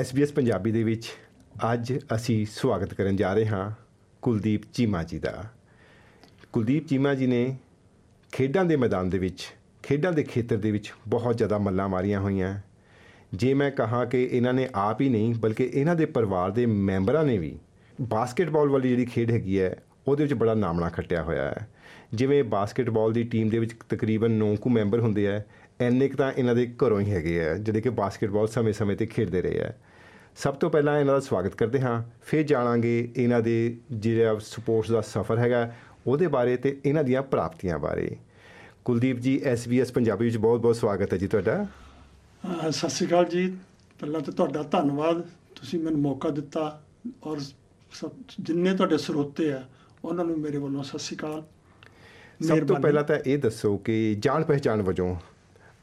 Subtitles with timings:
[0.00, 1.12] SBS Punjabi ਦੇ ਵਿੱਚ
[1.72, 3.70] ਅੱਜ ਅਸੀਂ ਸਵਾਗਤ ਕਰਨ ਜਾ ਰਹੇ ਹਾਂ
[4.22, 5.44] ਕੁਲਦੀਪ ਚੀਮਾ ਜੀ ਦਾ।
[6.52, 7.56] ਕੁਲਦੀਪ ਚੀਮਾ ਜੀ ਨੇ
[8.32, 9.46] ਖੇਡਾਂ ਦੇ ਮੈਦਾਨ ਦੇ ਵਿੱਚ,
[9.82, 12.60] ਖੇਡਾਂ ਦੇ ਖੇਤਰ ਦੇ ਵਿੱਚ ਬਹੁਤ ਜ਼ਿਆਦਾ ਮੱਲਾਂ ਮਾਰੀਆਂ ਹੋਈਆਂ।
[13.32, 17.24] ਜੇ ਮੈਂ ਕਹਾਂ ਕਿ ਇਹਨਾਂ ਨੇ ਆਪ ਹੀ ਨਹੀਂ, ਬਲਕਿ ਇਹਨਾਂ ਦੇ ਪਰਿਵਾਰ ਦੇ ਮੈਂਬਰਾਂ
[17.24, 17.58] ਨੇ ਵੀ
[18.00, 19.76] ਬਾਸਕਟਬਾਲ ਵਾਲੀ ਜਿਹੜੀ ਖੇਡ ਹੈਗੀ ਹੈ,
[20.08, 21.68] ਉਹਦੇ ਵਿੱਚ ਬੜਾ ਨਾਮਣਾ ਖੱਟਿਆ ਹੋਇਆ ਹੈ।
[22.14, 25.42] ਜਿਵੇਂ ਬਾਸਕਟਬਾਲ ਦੀ ਟੀਮ ਦੇ ਵਿੱਚ ਤਕਰੀਬਨ 9 ਕੁ ਮੈਂਬਰ ਹੁੰਦੇ ਆ
[25.80, 29.42] ਐਨੇ ਕੁ ਤਾਂ ਇਹਨਾਂ ਦੇ ਘਰੋਂ ਹੀ ਹੈਗੇ ਆ ਜਿਹੜੇ ਕਿ ਬਾਸਕਟਬਾਲ ਸਮੇਂ-ਸਮੇਂ ਤੇ ਖੇਡਦੇ
[29.42, 29.72] ਰਹੇ ਆ।
[30.36, 35.00] ਸਭ ਤੋਂ ਪਹਿਲਾਂ ਇਹਨਾਂ ਦਾ ਸਵਾਗਤ ਕਰਦੇ ਹਾਂ ਫਿਰ ਜਾਣਾਂਗੇ ਇਹਨਾਂ ਦੇ ਜਿਹੜਾ ਸਪੋਰਟਸ ਦਾ
[35.00, 35.74] ਸਫ਼ਰ ਹੈਗਾ
[36.06, 38.16] ਉਹਦੇ ਬਾਰੇ ਤੇ ਇਹਨਾਂ ਦੀਆਂ ਪ੍ਰਾਪਤੀਆਂ ਬਾਰੇ।
[38.84, 41.66] ਕੁਲਦੀਪ ਜੀ SBS ਪੰਜਾਬੀ ਵਿੱਚ ਬਹੁਤ-ਬਹੁਤ ਸਵਾਗਤ ਹੈ ਜੀ ਤੁਹਾਡਾ।
[42.70, 43.56] ਸਤਿ ਸ਼੍ਰੀ ਅਕਾਲ ਜੀ।
[44.00, 45.20] ਪਹਿਲਾਂ ਤਾਂ ਤੁਹਾਡਾ ਧੰਨਵਾਦ
[45.54, 46.82] ਤੁਸੀਂ ਮੈਨੂੰ ਮੌਕਾ ਦਿੱਤਾ
[47.24, 47.38] ਔਰ
[48.40, 49.62] ਜਿੰਨੇ ਤੁਹਾਡੇ ਸਰੋਤੇ ਆ
[50.04, 51.44] ਉਹਨਾਂ ਨੂੰ ਮੇਰੇ ਵੱਲੋਂ ਸਤਿ ਸ਼੍ਰੀ ਅਕਾਲ।
[52.42, 55.16] ਸਭ ਤੋਂ। ਪਹਿਲਾਂ ਤਾਂ ਇਹ ਦੱਸੋ ਕਿ ਜਾਣ ਪਹਿਚਾਣ ਵਜੋਂ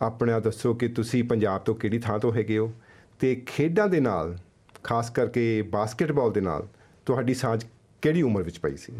[0.03, 2.73] ਆਪਣਾ ਦੱਸੋ ਕਿ ਤੁਸੀਂ ਪੰਜਾਬ ਤੋਂ ਕਿਹੜੀ ਥਾਂ ਤੋਂ ਹੈਗੇ ਹੋ?
[3.19, 4.37] ਤੇ ਖੇਡਾਂ ਦੇ ਨਾਲ
[4.83, 6.67] ਖਾਸ ਕਰਕੇ ਬਾਸਕਟਬਾਲ ਦੇ ਨਾਲ
[7.05, 7.65] ਤੁਹਾਡੀ ਸਾਂਝ
[8.01, 8.93] ਕਿਹੜੀ ਉਮਰ ਵਿੱਚ ਪਈ ਸੀ?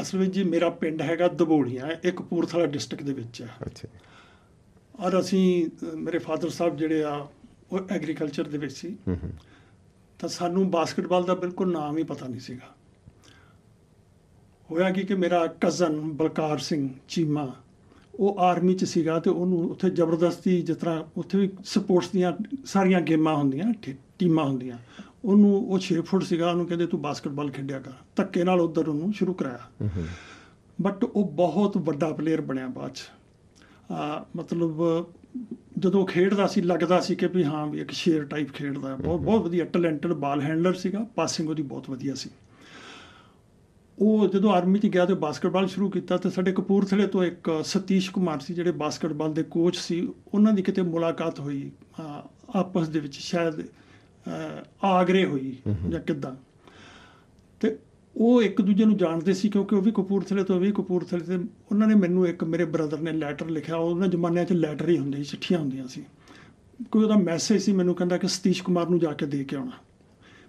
[0.00, 3.88] ਅਸਲ ਵਿੱਚ ਜੀ ਮੇਰਾ ਪਿੰਡ ਹੈਗਾ ਦਬੋਲੀਆਂ ਇਹ ਕਪੂਰਥਲਾ ਡਿਸਟ੍ਰਿਕਟ ਦੇ ਵਿੱਚ। ਹੈ ਅੱਛਾ।
[5.00, 7.26] ਔਰ ਅਸੀਂ ਮੇਰੇ ਫਾਦਰ ਸਾਹਿਬ ਜਿਹੜੇ ਆ
[7.72, 8.96] ਉਹ ਐਗਰੀਕਲਚਰ ਦੇ ਵਿੱਚ ਸੀ।
[10.18, 12.74] ਤਾਂ ਸਾਨੂੰ ਬਾਸਕਟਬਾਲ ਦਾ ਬਿਲਕੁਲ ਨਾਮ ਹੀ ਪਤਾ ਨਹੀਂ ਸੀਗਾ।
[14.70, 17.52] ਹੋਇਆ ਕੀ ਕਿ ਮੇਰਾ ਕਜ਼ਨ ਬਲਕਾਰ ਸਿੰਘ ਚੀਮਾ
[18.20, 22.32] ਉਹ ਆਰਮੀ ਚ ਸੀਗਾ ਤੇ ਉਹਨੂੰ ਉੱਥੇ ਜ਼ਬਰਦਸਤੀ ਜਿਸ ਤਰ੍ਹਾਂ ਉੱਥੇ ਵੀ ਸਪੋਰਟਸ ਦੀਆਂ
[22.64, 23.74] ਸਾਰੀਆਂ ਗੇਮਾਂ ਹੁੰਦੀਆਂ
[24.18, 24.78] ਟੀਮਾਂ ਹੁੰਦੀਆਂ।
[25.24, 29.12] ਉਹਨੂੰ ਉਹ 6 ਫੁੱਟ ਸੀਗਾ ਉਹਨੂੰ ਕਹਿੰਦੇ ਤੂੰ ਬਾਸਕਟਬਾਲ ਖੇਡਿਆ ਕਰ। ਧੱਕੇ ਨਾਲ ਉਧਰ ਉਹਨੂੰ
[29.12, 29.88] ਸ਼ੁਰੂ ਕਰਾਇਆ।
[30.82, 33.02] ਬਟ ਉਹ ਬਹੁਤ ਵੱਡਾ ਪਲੇਅਰ ਬਣਿਆ ਬਾਅਦ ਚ।
[33.92, 34.82] ਆ ਮਤਲਬ
[35.78, 39.42] ਜਦੋਂ ਖੇਡਦਾ ਸੀ ਲੱਗਦਾ ਸੀ ਕਿ ਵੀ ਹਾਂ ਵੀ ਇੱਕ ਸ਼ੇਰ ਟਾਈਪ ਖੇਡਦਾ। ਬਹੁਤ ਬਹੁਤ
[39.42, 42.30] ਵਧੀਆ ਟੈਲੈਂਟਡ ਬਾਲ ਹੈਂਡਲਰ ਸੀਗਾ। ਪਾਸਿੰਗ ਉਹਦੀ ਬਹੁਤ ਵਧੀਆ ਸੀ।
[43.98, 48.10] ਉਹ ਜਦੋਂ ਆਰਮੀ 'ਚ ਗਿਆ ਤੇ ਬਾਸਕਟਬਾਲ ਸ਼ੁਰੂ ਕੀਤਾ ਤੇ ਸਾਡੇ ਕਪੂਰਥਲੇ ਤੋਂ ਇੱਕ ਸਤੀਸ਼
[48.10, 51.70] ਕੁਮਾਰ ਸੀ ਜਿਹੜੇ ਬਾਸਕਟਬਾਲ ਦੇ ਕੋਚ ਸੀ ਉਹਨਾਂ ਦੀ ਕਿਤੇ ਮੁਲਾਕਾਤ ਹੋਈ
[52.54, 53.62] ਆਪਸ ਦੇ ਵਿੱਚ ਸ਼ਾਇਦ
[54.84, 55.56] ਆਗਰੇ ਹੋਈ
[55.88, 56.34] ਜਾਂ ਕਿੱਦਾਂ।
[57.60, 57.76] ਤੇ
[58.16, 61.36] ਉਹ ਇੱਕ ਦੂਜੇ ਨੂੰ ਜਾਣਦੇ ਸੀ ਕਿਉਂਕਿ ਉਹ ਵੀ ਕਪੂਰਥਲੇ ਤੋਂ ਵੀ ਕਪੂਰਥਲੇ ਤੇ
[61.70, 65.18] ਉਹਨਾਂ ਨੇ ਮੈਨੂੰ ਇੱਕ ਮੇਰੇ ਬ੍ਰਦਰ ਨੇ ਲੈਟਰ ਲਿਖਿਆ ਉਹਨਾਂ ਜ਼ਮਾਨਿਆਂ 'ਚ ਲੈਟਰ ਹੀ ਹੁੰਦੇ
[65.18, 66.04] ਸੀ ਚਿੱਠੀਆਂ ਹੁੰਦੀਆਂ ਸੀ।
[66.90, 69.72] ਕੋਈ ਉਹਦਾ ਮੈਸੇਜ ਸੀ ਮੈਨੂੰ ਕਹਿੰਦਾ ਕਿ ਸਤੀਸ਼ ਕੁਮਾਰ ਨੂੰ ਜਾ ਕੇ ਦੇ ਕੇ ਆਉਣਾ।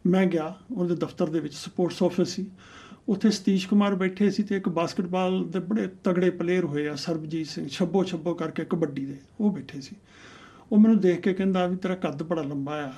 [0.06, 2.46] ਮੈਂ ਗਿਆ ਉਹਦੇ ਦਫ਼ਤਰ ਦੇ ਵਿੱਚ ਸਪੋਰਟਸ ਆਫਿਸ ਸੀ।
[3.10, 7.48] ਉੱਥੇ ਸਤੀਸ਼ ਕੁਮਾਰ ਬੈਠੇ ਸੀ ਤੇ ਇੱਕ ਬਾਸਕਟਬਾਲ ਦੇ ਬੜੇ ਤਗੜੇ ਪਲੇਅਰ ਹੋਏ ਆ, ਸਰਬਜੀਤ
[7.48, 9.96] ਸਿੰਘ, ਛੱਬੋ ਛੱਬੋ ਕਰਕੇ ਕਬੱਡੀ ਦੇ, ਉਹ ਬੈਠੇ ਸੀ।
[10.72, 12.94] ਉਹ ਮੈਨੂੰ ਦੇਖ ਕੇ ਕਹਿੰਦਾ ਵੀ ਤੇਰਾ ਕੱਦ ਬੜਾ ਲੰਬਾ ਆ,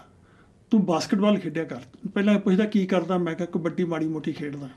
[0.69, 1.79] ਤੂੰ ਬਾਸਕਟਬਾਲ ਖੇਡਿਆ ਕਰ।
[2.13, 3.17] ਪਹਿਲਾਂ ਪੁੱਛਦਾ, ਕੀ ਕਰਦਾ?
[3.17, 4.69] ਮੈਂ ਕਿਹਾ, ਕਬੱਡੀ ਮਾੜੀ ਮੋਟੀ ਖੇਡਦਾ।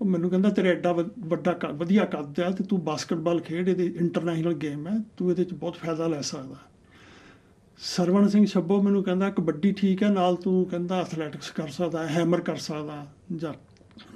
[0.00, 3.68] ਉਹ ਮੈਨੂੰ ਕਹਿੰਦਾ, ਤੇਰਾ ਐਡਾ ਵ- ਵੱਡਾ ਕ- ਵਧੀਆ ਕੱਦ ਆ ਤੇ ਤੂੰ ਬਾਸਕਟਬਾਲ ਖੇਡ,
[3.68, 6.56] ਇਹਦੇ ਇੰਟਰਨੈਸ਼ਨਲ ਗੇਮ ਹੈ ਤੂੰ ਇਹਦੇ ਚ ਬਹੁਤ ਫਾਇਦਾ ਲੈ ਸਕਦਾ।
[7.78, 12.40] ਸਰਵਣ ਸਿੰਘ ਛੱਬੋ ਮੈਨੂੰ ਕਹਿੰਦਾ, ਕਬੱਡੀ ਠੀਕ ਹੈ ਨਾਲ ਤੂੰ ਕਹਿੰਦਾ ਐਥਲੈਟਿਕਸ ਕਰ ਸਕਦਾ ਹੈਮਰ
[12.40, 13.52] ਕਰ ਸਕਦਾ, ਜਾਂ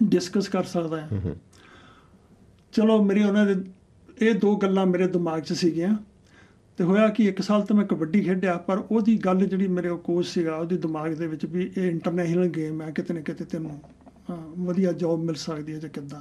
[0.04, 1.34] ਡਿਸਕਸ ਕਰ ਸਕਦਾ ਹੈ।
[2.72, 3.54] ਚਲੋ ਮੇਰੇ ਉਹਨਾਂ ਦੇ
[4.20, 5.96] ਇਹ ਦੋ ਗੱਲਾਂ ਮੇਰੇ ਦਿਮਾਗ 'ਚ ਸੀਗੀਆਂ।
[6.76, 9.98] ਤੇ ਹੋਇਆ ਕਿ ਇੱਕ ਸਾਲ ਤਾਂ ਮੈਂ ਕਬੱਡੀ ਖੇਡਿਆ ਪਰ ਉਹਦੀ ਗੱਲ ਜਿਹੜੀ ਮੇਰੇ ਉਹ
[9.98, 13.80] ਕੋਚ ਸੀਗਾ ਉਹਦੇ ਦਿਮਾਗ ਦੇ ਵਿੱਚ ਵੀ ਇਹ ਇੰਟਰਨੈਸ਼ਨਲ ਗੇਮ ਹੈ ਕਿਤੇ ਨਾ ਕਿਤੇ ਤੈਨੂੰ
[14.64, 16.20] ਵਧੀਆ ਜੌਬ ਮਿਲ ਸਕਦੀ ਹੈ ਜਾਂ ਕਿੱਦਾਂ।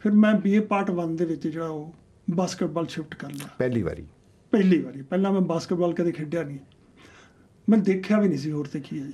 [0.00, 1.94] ਫਿਰ ਮੈਂ ਬੀਏ ਪਾਰਟ 1 ਦੇ ਵਿੱਚ ਜਿਹੜਾ ਉਹ
[2.30, 4.04] ਬਾਸਕਟਬਾਲ ਸ਼ਿਫਟ ਕਰ ਲਿਆ। ਪਹਿਲੀ ਵਾਰੀ।
[4.50, 6.58] ਪਹਿਲੀ ਵਾਰੀ। ਪਹਿਲਾਂ ਮੈਂ ਬਾਸਕਟਬਾਲ ਕਦੇ ਖੇਡਿਆ ਨਹੀਂ।
[7.68, 9.12] ਮੈਂ ਦੇਖਿਆ ਵੀ ਨਹੀਂ ਸੀ ਹੋਰ ਤੇ ਕੀ ਹੈ ਜੀ।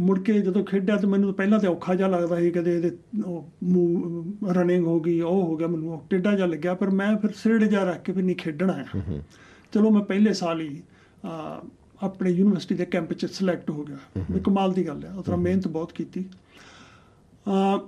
[0.00, 3.48] ਮੁੜ ਕੇ ਜਦੋਂ ਖੇਡਿਆ ਤਾਂ ਮੈਨੂੰ ਪਹਿਲਾਂ ਤੇ ਔਖਾ ਜਿਹਾ ਲੱਗਦਾ ਸੀ ਕਦੇ ਇਹਦੇ ਉਹ
[4.48, 7.84] ਰਨਿੰਗ ਹੋ ਗਈ ਉਹ ਹੋ ਗਿਆ ਮੈਨੂੰ ਟੇਢਾ ਜਿਹਾ ਲੱਗਿਆ ਪਰ ਮੈਂ ਫਿਰ ਸਿਰੜ ਜਿਹਾ
[7.84, 8.84] ਰੱਖ ਕੇ ਵੀ ਨਹੀਂ ਖੇਡਣਾ ਹੈ
[9.72, 10.82] ਚਲੋ ਮੈਂ ਪਹਿਲੇ ਸਾਲ ਹੀ
[12.02, 13.96] ਆਪਣੇ ਯੂਨੀਵਰਸਿਟੀ ਦੇ ਕੈਂਪ 'ਚ ਸਿਲੈਕਟ ਹੋ ਗਿਆ।
[14.30, 16.24] ਵੀ ਕਮਾਲ ਦੀ ਗੱਲ ਹੈ ਉਹ ਤਰ੍ਹਾਂ ਮਿਹਨਤ ਬਹੁਤ ਕੀਤੀ।
[17.46, 17.78] ਅਹ,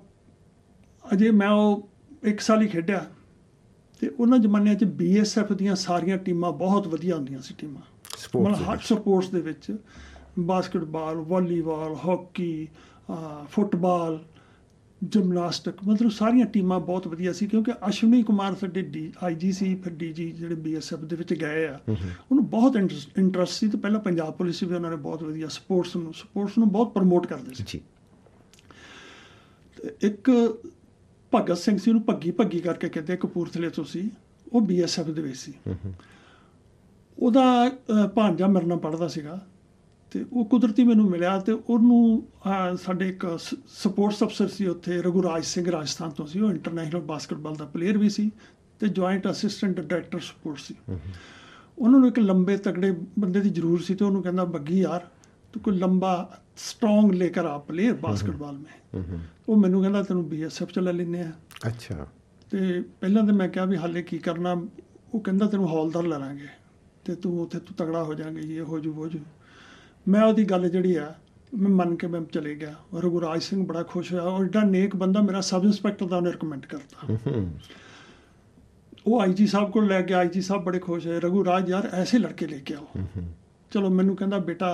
[1.12, 1.88] ਅਜੇ ਮੈਂ ਉਹ
[2.22, 3.06] ਇੱਕ ਸਾਲ ਹੀ ਖੇਡਿਆ।
[4.00, 7.82] ਤੇ ਉਹਨਾਂ ਜ਼ਮਾਨਿਆਂ 'ਚ ਬੀਐਸਐਫ ਦੀਆਂ ਸਾਰੀਆਂ ਟੀਮਾਂ ਬਹੁਤ ਵਧੀਆ ਹੁੰਦੀਆਂ ਸੀ ਟੀਮਾਂ।
[8.26, 9.76] Sports ਮਤਲਬ ਹਰ। ਸਪੋਰਟਸ ਦੇ ਵਿੱਚ।
[10.38, 12.68] Basketball volleyball hockey
[13.48, 14.24] football
[15.02, 19.92] gymnastic ਮਤਲਬ ਸਾਰੀਆਂ ਟੀਮਾਂ ਬਹੁਤ ਵਧੀਆ ਸੀ ਕਿਉਂਕਿ ਅਸ਼ਵਨੀ ਕੁਮਾਰ ਸਾਡੇ ਡੀ ਆਈਜੀ ਸੀ ਫਿਰ
[19.92, 22.76] ਡੀਜੀ ਜਿਹੜੇ ਬੀਐਸਐਫ ਦੇ ਵਿੱਚ ਗਏ ਆ। ਉਹਨੂੰ ਬਹੁਤ
[23.18, 26.68] ਇੰਟਰਸਟ ਸੀ ਤੇ ਪਹਿਲਾਂ ਪੰਜਾਬ ਪੁਲਿਸ ਵੀ ਉਹਨਾਂ ਨੇ ਬਹੁਤ ਵਧੀਆ ਸਪੋਰਟਸ ਨੂੰ ਸਪੋਰਟਸ ਨੂੰ
[26.68, 27.80] ਬਹੁਤ ਪ੍ਰਮੋਟ ਕਰਦੇ ਸੀ। ਜੀ।
[30.00, 30.30] ਇੱਕ
[31.34, 34.10] ਭਗਤ ਸਿੰਘ ਸੀ ਉਹਨੂੰ ਭੱਗੀ ਭੱਗੀ ਕਰਕੇ ਕਹਿੰਦੇ ਕਪੂਰਥਲੇ ਤੋਂ ਸੀ
[34.52, 35.52] ਉਹ ਬੀਐਸਐਫ ਦੇ ਵਿੱਚ ਸੀ।
[37.18, 37.70] ਉਹਦਾ
[38.14, 39.46] ਭਾਂਜਾ ਮੇਰੇ ਨਾਲ ਪੜਦਾ ਸੀਗਾ।
[40.14, 42.28] ਤੇ ਉਹ ਕੁਦਰਤੀ ਮੈਨੂੰ ਮਿਲਿਆ ਤੇ ਉਹਨੂੰ
[42.76, 43.38] ਸਾਡੇ ਇੱਕ
[43.68, 48.08] ਸਪੋਰਟਸ ਅਫਸਰ ਸੀ ਉੱਥੇ ਰਘੁਰਾਜ ਸਿੰਘ ਰਾਜਸਥਾਨ ਤੋਂ ਸੀ ਉਹ ਇੰਟਰਨੈਸ਼ਨਲ ਬਾਸਕਟਬਾਲ ਦਾ ਪਲੇਅਰ ਵੀ
[48.08, 48.30] ਸੀ
[48.80, 50.74] ਤੇ ਜੁਆਇੰਟ ਅਸਿਸਟੈਂਟ ਡਾਇਰੈਕਟਰ ਸਪੋਰਟ ਸੀ।
[51.78, 55.06] ਉਹਨਾਂ ਨੂੰ ਇੱਕ ਲੰਬੇ ਤਗੜੇ ਬੰਦੇ ਦੀ ਜ਼ਰੂਰ ਸੀ ਤੇ ਉਹਨੂੰ ਕਹਿੰਦਾ ਬੱਗੀ ਯਾਰ
[55.52, 60.02] ਤੂੰ ਕੋਈ ਲੰਬਾ ਸਟਰੋਂਗ ਲੈ ਕਰ ਆ ਪਲੇਅਰ ਬਾਸਕਟਬਾਲ ਮੇ। ਹੂੰ ਹੂੰ। ਉਹ ਮੈਨੂੰ ਕਹਿੰਦਾ
[60.02, 61.32] ਤੈਨੂੰ ਬੀਐਸਐਫ ਚ ਲੈ ਲੈਨੇ ਆ।
[61.66, 62.06] ਅੱਛਾ।
[62.50, 64.62] ਤੇ ਪਹਿਲਾਂ ਤਾਂ ਮੈਂ ਕਿਹਾ ਵੀ ਹਾਲੇ ਕੀ ਕਰਨਾ?
[65.14, 66.46] ਉਹ ਕਹਿੰਦਾ ਤੈਨੂੰ ਹੌਲਦਾਰ ਲੈ ਲਾਂਗੇ
[67.04, 69.18] ਤੇ ਤੂੰ ਉੱਥੇ ਤੂੰ ਤਗੜਾ ਹੋ ਜਾਏਂਗੇ ਇਹ ਹੋ ਜੂ ਉਹ ਜੂ।
[70.08, 71.12] ਮੈਂ ਉਹਦੀ ਗੱਲ ਜਿਹੜੀ ਆ
[71.52, 75.20] ਮੈਂ ਮੰਨ ਕੇ ਮੈਂ ਚਲੇ ਗਿਆ। ਰਘੁਰਾਜ ਸਿੰਘ ਬੜਾ ਖੁਸ਼ ਹੋਇਆ ਔਰ ਏਡਾ ਨੇਕ ਬੰਦਾ
[75.22, 77.44] ਮੇਰਾ ਸਬ ਇੰਸਪੈਕਟਰ ਦਾ ਉਹਨੇ ਰეკਮੈਂਡ ਕਰਤਾ।
[79.06, 82.46] ਉਹ ਆਈਜੀ ਸਾਹਿਬ ਕੋਲ ਲੈ ਕੇ ਆਈਜੀ ਸਾਹਿਬ ਬੜੇ ਖੁਸ਼ ਹੋਏ ਰਘੁਰਾਜ ਯਾਰ ਐਸੇ ਲੜਕੇ
[82.46, 83.06] ਲੈ ਕੇ ਆਓ।
[83.70, 84.66] चलो मैंने कहता बेटा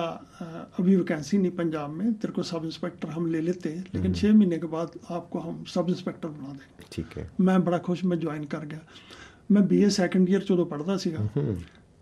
[0.79, 4.35] अभी वैकेंसी नहीं पंजाब में तेरे को सब इंस्पेक्टर हम ले लेते हैं लेकिन छः
[4.35, 8.17] महीने के बाद आपको हम सब इंस्पेक्टर बना देंगे ठीक है मैं बड़ा खुश मैं
[8.19, 11.23] ज्वाइन कर गया मैं बी ए सैकेंड ईयर चलो पढ़ता सीगा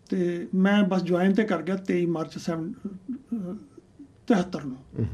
[0.09, 2.37] ਤੇ ਮੈਂ ਬਸ ਜੁਆਇਨ ਤੇ ਕਰ ਗਿਆ 23 ਮਾਰਚ
[4.27, 5.05] 73 ਨੂੰ।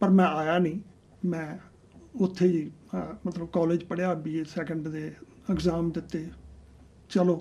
[0.00, 0.80] ਪਰ ਮੈਂ ਆਇਆ ਨਹੀਂ।
[1.24, 1.58] ਮੈਂ
[2.16, 2.70] ਉੱਥੇ ਹੀ
[3.26, 5.12] ਮਤਲਬ ਕਾਲਜ ਪੜ੍ਹਿਆ ਬੀਏ ਸੈਕੰਡ ਦੇ
[5.50, 6.26] ਐਗਜ਼ਾਮ ਦਿੱਤੇ।
[7.10, 7.36] ਚਲੋ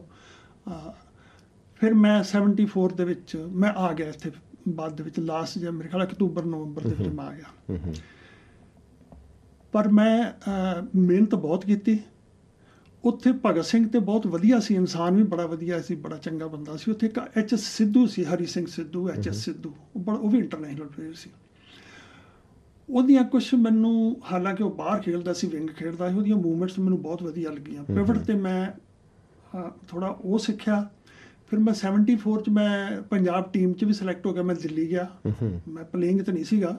[1.79, 4.31] ਫਿਰ ਮੈਂ 74 ਦੇ ਵਿੱਚ ਮੈਂ ਆ ਗਿਆ ਇੱਥੇ
[4.69, 7.79] ਬਾਅਦ ਦੇ ਵਿੱਚ। ਲਾਸਟ ਜੇ ਮੇਰੇ ਖਿਆਲ ਅਕਤੂਬਰ ਨਵੰਬਰ ਦੇ ਵਿੱਚ ਮੈਂ ਆ ਗਿਆ।
[9.73, 10.31] ਪਰ ਮੈਂ
[10.95, 11.99] ਮਿਹਨਤ ਬਹੁਤ ਕੀਤੀ।
[13.03, 16.75] ਉੱਥੇ ਭਗਤ ਸਿੰਘ ਤੇ ਬਹੁਤ ਵਧੀਆ ਸੀ ਇਨਸਾਨ ਵੀ ਬੜਾ ਵਧੀਆ ਸੀ ਬੜਾ ਚੰਗਾ ਬੰਦਾ
[16.77, 20.17] ਸੀ। ਉੱਥੇ ਇੱਕ ਐਚ ਐਸ ਸਿੱਧੂ ਸੀ ਹਰੀ ਸਿੰਘ ਸਿੱਧੂ ਐਚ ਐਸ ਸਿੱਧੂ ਉਹ ਬੜਾ
[20.17, 21.29] ਉਹ ਵੀ ਇੰਟਰਨੈਸ਼ਨਲ ਪਲੇਅਰ ਸੀ।
[22.89, 27.23] ਉਹਦੀਆਂ ਕੁਝ ਮੈਨੂੰ ਹਾਲਾਂਕਿ ਉਹ ਬਾਹਰ ਖੇਡਦਾ ਸੀ ਵਿੰਗ ਖੇਡਦਾ ਸੀ ਉਹਦੀਆਂ ਮੂਵਮੈਂਟਸ ਮੈਨੂੰ ਬਹੁਤ
[27.23, 28.67] ਵਧੀਆ ਲੱਗੀਆਂ। ਪਿਵਟ ਤੇ ਮੈਂ
[29.87, 30.87] ਥੋੜਾ ਉਹ ਸਿੱਖਿਆ।
[31.47, 35.07] ਫਿਰ ਮੈਂ 74 ਚ ਮੈਂ ਪੰਜਾਬ ਟੀਮ ਚ ਵੀ ਸਿਲੈਕਟ ਹੋ ਗਿਆ ਮੈਂ ਦਿੱਲੀ ਗਿਆ।
[35.67, 36.77] ਮੈਂ ਪਲੇਇੰਗ ਤਾਂ ਨਹੀਂ ਸੀਗਾ।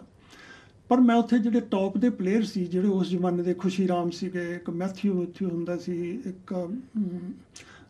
[0.90, 4.54] ਪਰ ਮੈਂ ਉੱਥੇ ਜਿਹੜੇ ਟੌਪ ਦੇ ਪਲੇਅਰ ਸੀ ਜਿਹੜੇ ਉਸ ਜ਼ਮਾਨੇ ਦੇ ਖੁਸ਼ੀ ਰਾਮ ਸੀਗੇ
[4.54, 6.68] ਇੱਕ ਮੈਥਿਊ ਮੈਥਿਊ ਹੁੰਦਾ ਸੀ ਇੱਕ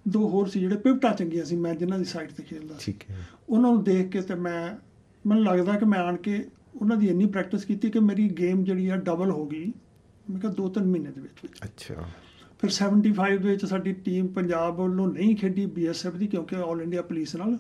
[0.09, 3.27] ਦੋ ਹੋਰ ਸੀ ਜਿਹੜੇ ਪਿਵਟਾ ਚੰਗੀਆਂ ਸੀ ਮੈਂ ਜਿਨ੍ਹਾਂ ਦੀ ਸਾਈਡ ਤੇ ਖੇਡਦਾ ਠੀਕ ਹੈ।
[3.49, 4.77] ਉਹਨਾਂ ਨੂੰ ਦੇਖ ਕੇ ਤੇ ਮੈਂ
[5.29, 6.49] ਮੈਨੂੰ ਲੱਗਦਾ ਕਿ ਮੈਂ ਆਣ ਕੇ
[6.81, 9.73] ਉਹਨਾਂ ਦੀ ਇੰਨੀ ਪ੍ਰੈਕਟਿਸ ਕੀਤੀ ਕਿ ਮੇਰੀ ਗੇਮ ਜਿਹੜੀ ਆ ਡਬਲ ਹੋ ਗਈ
[10.31, 11.95] ਮੈਂ ਕਿਹਾ ਦੋ ਤਿੰਨ ਮਹੀਨੇ ਦੇ ਵਿੱਚ। ਅੱਛਾ।
[12.61, 17.03] ਫਿਰ 75 ਦੇ ਵਿੱਚ ਸਾਡੀ ਟੀਮ ਪੰਜਾਬ ਵੱਲੋਂ ਨਹੀਂ ਖੇਡੀ ਬੀਐਸਐਫ ਦੀ ਕਿਉਂਕਿ ਆਲ ਇੰਡੀਆ
[17.03, 17.59] ਪੁਲਿਸ ਨਾਲ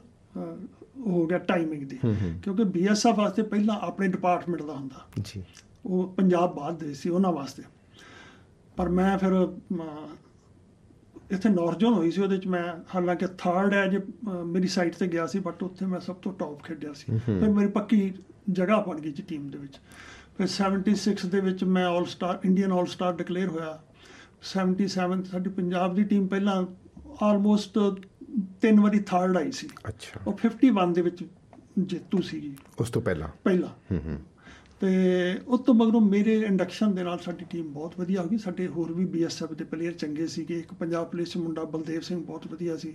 [1.06, 5.44] ਹੋ ਗਿਆ ਟਾਈਮਿੰਗ ਦੀ। ਹੂੰ ਹੂੰ। ਕਿਉਂਕਿ ਬੀਐਸਐਫ ਵਾਸਤੇ ਪਹਿਲਾਂ ਆਪਣੇ ਡਿਪਾਰਟਮੈਂਟ ਦਾ ਹੁੰਦਾ। ਜੀ।
[5.86, 7.62] ਉਹ ਪੰਜਾਬ ਬਾਅਦ ਦੇ ਸੀ ਉਹਨਾਂ ਵਾਸਤੇ।
[8.76, 9.52] ਪਰ ਮੈਂ ਫਿਰ
[11.30, 14.02] ਇੱਥੇ ਨੌਰਜਨ ਹੋਈ ਸੀ ਉਹਦੇ ਚ ਮੈਂ ਹਾਲਾਂਕਿ ਥਰਡ ਐਜ
[14.44, 17.68] ਮੇਰੀ ਸਾਈਟ ਤੇ ਗਿਆ ਸੀ ਬਟ ਉੱਥੇ ਮੈਂ ਸਭ ਤੋਂ ਟੌਪ ਖੇਡਿਆ ਸੀ। ਫਿਰ ਮੇਰੀ
[17.68, 18.12] ਪੱਕੀ
[18.50, 19.74] ਜਗ੍ਹਾ ਬਣ ਗਈ ਸੀ ਟੀਮ ਦੇ ਵਿੱਚ।
[20.38, 23.82] ਫਿਰ 76 ਦੇ ਵਿੱਚ ਮੈਂ all star Indian all star declare ਹੋਇਆ।
[24.42, 26.66] 77 ਸਾਡੀ ਪੰਜਾਬ ਦੀ ਟੀਮ ਪਹਿਲਾਂ
[27.22, 27.78] ਆਲਮੋਸਟ
[28.60, 31.24] ਤਿੰਨ ਵਾਰੀ ਥਰਡ ਆਈ ਸੀ। ਅੱਛਾ। ਉਹ 51 ਦੇ ਵਿੱਚ
[31.78, 33.28] ਜੇਤੂ ਸੀਗੀ। ਉਸ ਤੋਂ ਪਹਿਲਾਂ?
[33.44, 34.18] ਪਹਿਲਾਂ। ਹੂੰ ਹੂੰ।
[34.80, 34.88] ਤੇ
[35.46, 38.92] ਉਸ ਤੋਂ ਮਗਰੋਂ ਮੇਰੇ ਇੰਡਕਸ਼ਨ ਦੇ ਨਾਲ ਸਾਡੀ ਟੀਮ ਬਹੁਤ ਵਧੀਆ ਹੋ ਗਈ। ਸਾਡੇ ਹੋਰ
[38.92, 42.92] ਵੀ ਬੀਐਸਐਫ ਦੇ ਪਲੇਅਰ ਚੰਗੇ ਸੀਗੇ। ਇੱਕ ਪੰਜਾਬ ਪੁਲਿਸ ਮੁੰਡਾ ਬਲਦੇਵ ਸਿੰਘ ਬਹੁਤ ਵਧੀਆ ਸੀ।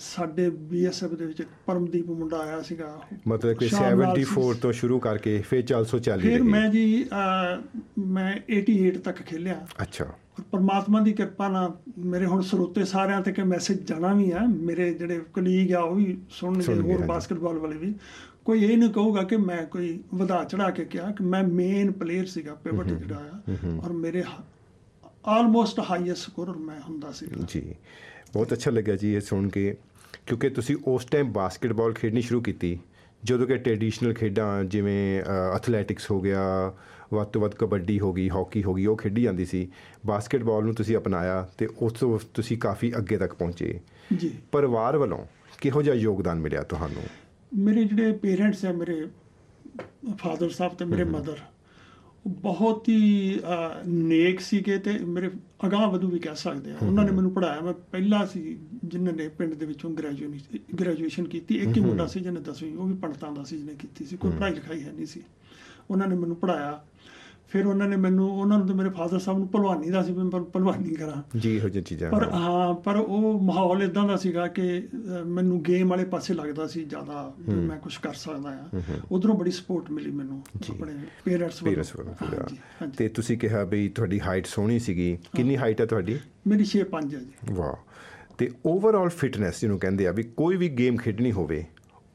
[0.00, 4.72] ਸਾਡੇ ਬੀਐਸਐਫ ਦੇ ਵਿੱਚ ਪਰਮਦੀਪ ਮੁੰਡਾ ਆਇਆ ਸੀਗਾ। ਮਤਲਬ ਕਿ ਸ਼ਾਮ ਲਾਲ 74 ਸੀ। ਤੋਂ
[4.72, 7.06] ਸ਼ੁਰੂ ਕਰਕੇ ਫਿਰ 440 ਫਿਰ। ਮੈਂ ਜੀ
[7.98, 13.40] ਮੈਂ 88 ਤੱਕ ਖੇਲਿਆ। ਅੱਛਾ। ਔਰ ਪਰਮਾਤਮਾ ਦੀ ਕਿਰਪਾ ਨਾਲ ਮੇਰੇ ਹੁਣ ਸਰੋਤੇ ਸਾਰਿਆਂ ਤੱਕ
[13.40, 17.94] ਮੈਸੇਜ ਜਾਣਾ ਵੀ ਆ। ਮੇਰੇ ਜਿਹੜੇ ਕਲੀਗ ਆ ਉਹ ਵੀ ਸੁਣਨਗੇ ਹੋਰ। ਬਾਸਕਟਬਾਲ ਵਾਲੇ ਵੀ।
[18.44, 22.26] ਕੋਈ ਇਹ ਨਹੀਂ ਕਹੂਗਾ ਕਿ ਮੈਂ ਕੋਈ ਵਧਾ ਚੜਾ ਕੇ ਕਿਹਾ ਕਿ ਮੈਂ ਮੇਨ ਪਲੇਅਰ
[22.26, 24.24] ਸੀਗਾ ਪਿਵਟ ਜਿਹੜਾ ਆ ਔਰ ਮੇਰੇ
[25.26, 27.74] ਆਲਮੋਸਟ ਹਾਈਐਸਟ ਸਕੋਰਰ ਮੈਂ ਹੁੰਦਾ ਸੀ। ਜੀ
[28.32, 29.76] ਬਹੁਤ ਅੱਛਾ ਲੱਗਿਆ ਜੀ ਇਹ ਸੁਣ ਕੇ
[30.26, 32.78] ਕਿਉਂਕਿ ਤੁਸੀਂ ਉਸ ਟਾਈਮ ਬਾਸਕਟਬਾਲ ਖੇਡਣੀ ਸ਼ੁਰੂ ਕੀਤੀ
[33.24, 35.22] ਜਦੋਂ ਕਿ ਟ੍ਰੈਡੀਸ਼ਨਲ ਖੇਡਾਂ ਜਿਵੇਂ
[35.56, 36.72] ਐਥਲੈਟਿਕਸ ਹੋ ਗਿਆ
[37.12, 39.68] ਵੱਧ ਤੋਂ ਵੱਧ ਕਬੱਡੀ ਹੋ ਗਈ ਹਾਕੀ ਹੋ ਗਈ ਉਹ ਖੇਡੀ ਜਾਂਦੀ ਸੀ।
[40.06, 43.80] ਬਾਸਕਟਬਾਲ ਨੂੰ ਤੁਸੀਂ ਅਪਣਾਇਆ ਤੇ ਉਸ ਤੋਂ ਤੁਸੀਂ ਕਾਫੀ ਅੱਗੇ ਤੱਕ ਪਹੁੰਚੇ।
[44.16, 45.26] ਜੀ। ਪਰਿਵਾਰ ਵੱਲੋਂ
[45.60, 47.02] ਕਿਹੋ ਜਿਹਾ ਯੋਗਦਾਨ ਮਿਲਿਆ ਤੁਹਾਨੂੰ?
[47.54, 49.06] ਮੇਰੇ ਜਿਹੜੇ ਪੇਰੈਂਟਸ ਹੈ ਮੇਰੇ
[50.16, 51.38] ਫਾਦਰ ਸਾਹਿਬ ਤੇ ਮੇਰੇ ਮਦਰ
[52.26, 53.40] ਉਹ ਬਹੁਤ ਹੀ
[53.86, 55.30] ਨੇਕ ਸੀਗੇ ਤੇ ਮੇਰੇ
[55.66, 59.28] ਅਗਾਹ ਵਧੂ ਵੀ ਕਹਿ ਸਕਦੇ ਆ। ਉਹਨਾਂ ਨੇ ਮੈਨੂੰ ਪੜਾਇਆ ਮੈਂ ਪਹਿਲਾ ਸੀ ਜਿਨ੍ਹਾਂ ਨੇ
[59.28, 63.32] ਪਿੰਡ ਦੇ ਵਿੱਚੋਂ ਗ੍ਰੈਜੂਏਸ਼ਨ ਗ੍ਰੈਜੂਏਸ਼ਨ ਕੀਤੀ। ਇੱਕ ਹੀ ਮੁੰਡਾ ਸੀ ਜਿਹਨੇ 10ਵੀਂ ਉਹ ਵੀ ਪੰਡਤਾਂ
[63.32, 65.22] ਦਾ ਸੀ ਜਿਹਨੇ ਕੀਤੀ ਸੀ। ਕੋਈ ਪੜ੍ਹਾਈ ਲਿਖਾਈ ਹੈ ਨਹੀਂ ਸੀ।
[65.90, 66.84] ਉਹਨਾਂ ਨੇ ਮੈਨੂੰ ਪੜਾਇਆ
[67.52, 70.24] ਫਿਰ ਉਹਨਾਂ ਨੇ ਮੈਨੂੰ ਉਹਨਾਂ ਨੂੰ ਤੇ ਮੇਰੇ ਫਾਦਰ ਸਾਹਿਬ ਨੂੰ ਭਲਵਾਨੀ ਦਾ ਸੀ ਮੈਂ
[70.24, 74.88] ਭਲਵਾਨੀ ਕਰਾਂ। ਜੀ ਇਹੋ ਜਿਹੀਆਂ ਚੀਜ਼ਾਂ ਪਰ ਹਾਂ ਪਰ ਉਹ ਮਾਹੌਲ ਇਦਾਂ ਦਾ ਸੀਗਾ ਕਿ
[75.26, 78.80] ਮੈਨੂੰ ਗੇਮ ਵਾਲੇ ਪਾਸੇ ਲੱਗਦਾ ਸੀ ਜ਼ਿਆਦਾ ਮੈਂ ਕੁਝ ਕਰ ਸਕਦਾ ਆ
[79.12, 80.92] ਉਧਰੋਂ ਬੜੀ ਸਪੋਰਟ ਮਿਲੀ ਮੈਨੂੰ ਜੀ। ਆਪਣੇ
[81.24, 86.18] ਪੇਰੈਂਟਸ ਵੱਲੋਂ। ਤੇ ਤੁਸੀਂ ਕਿਹਾ ਵੀ ਤੁਹਾਡੀ ਹਾਈਟ ਸੋਹਣੀ ਸੀਗੀ। ਕਿੰਨੀ ਹਾਈਟ ਹੈ ਤੁਹਾਡੀ?
[86.46, 87.76] ਮੇਰੀ 6'5 ਹੈ ਜੀ। ਵਾਹ।
[88.38, 91.64] ਤੇ ਓਵਰਆਲ ਫਿਟਨੈਸ ਜਿਹਨੂੰ ਕਹਿੰਦੇ ਆ ਵੀ ਕੋਈ ਵੀ ਗੇਮ ਖੇਡਣੀ ਹੋਵੇ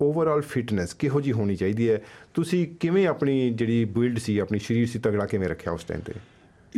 [0.01, 2.01] ਓਵਰਆਲ ਫਿਟਨੈਸ ਕਿਹੋ ਜੀ ਹੋਣੀ ਚਾਹੀਦੀ ਹੈ?
[2.34, 6.13] ਤੁਸੀਂ ਕਿਵੇਂ ਆਪਣੀ ਜਿਹੜੀ ਬਿਲਡ ਸੀ, ਆਪਣੀ ਸਰੀਰ ਸੀ, ਤਗੜਾ ਕਿਵੇਂ ਰੱਖਿਆ ਉਸ ਟਾਈਮ ਤੇ?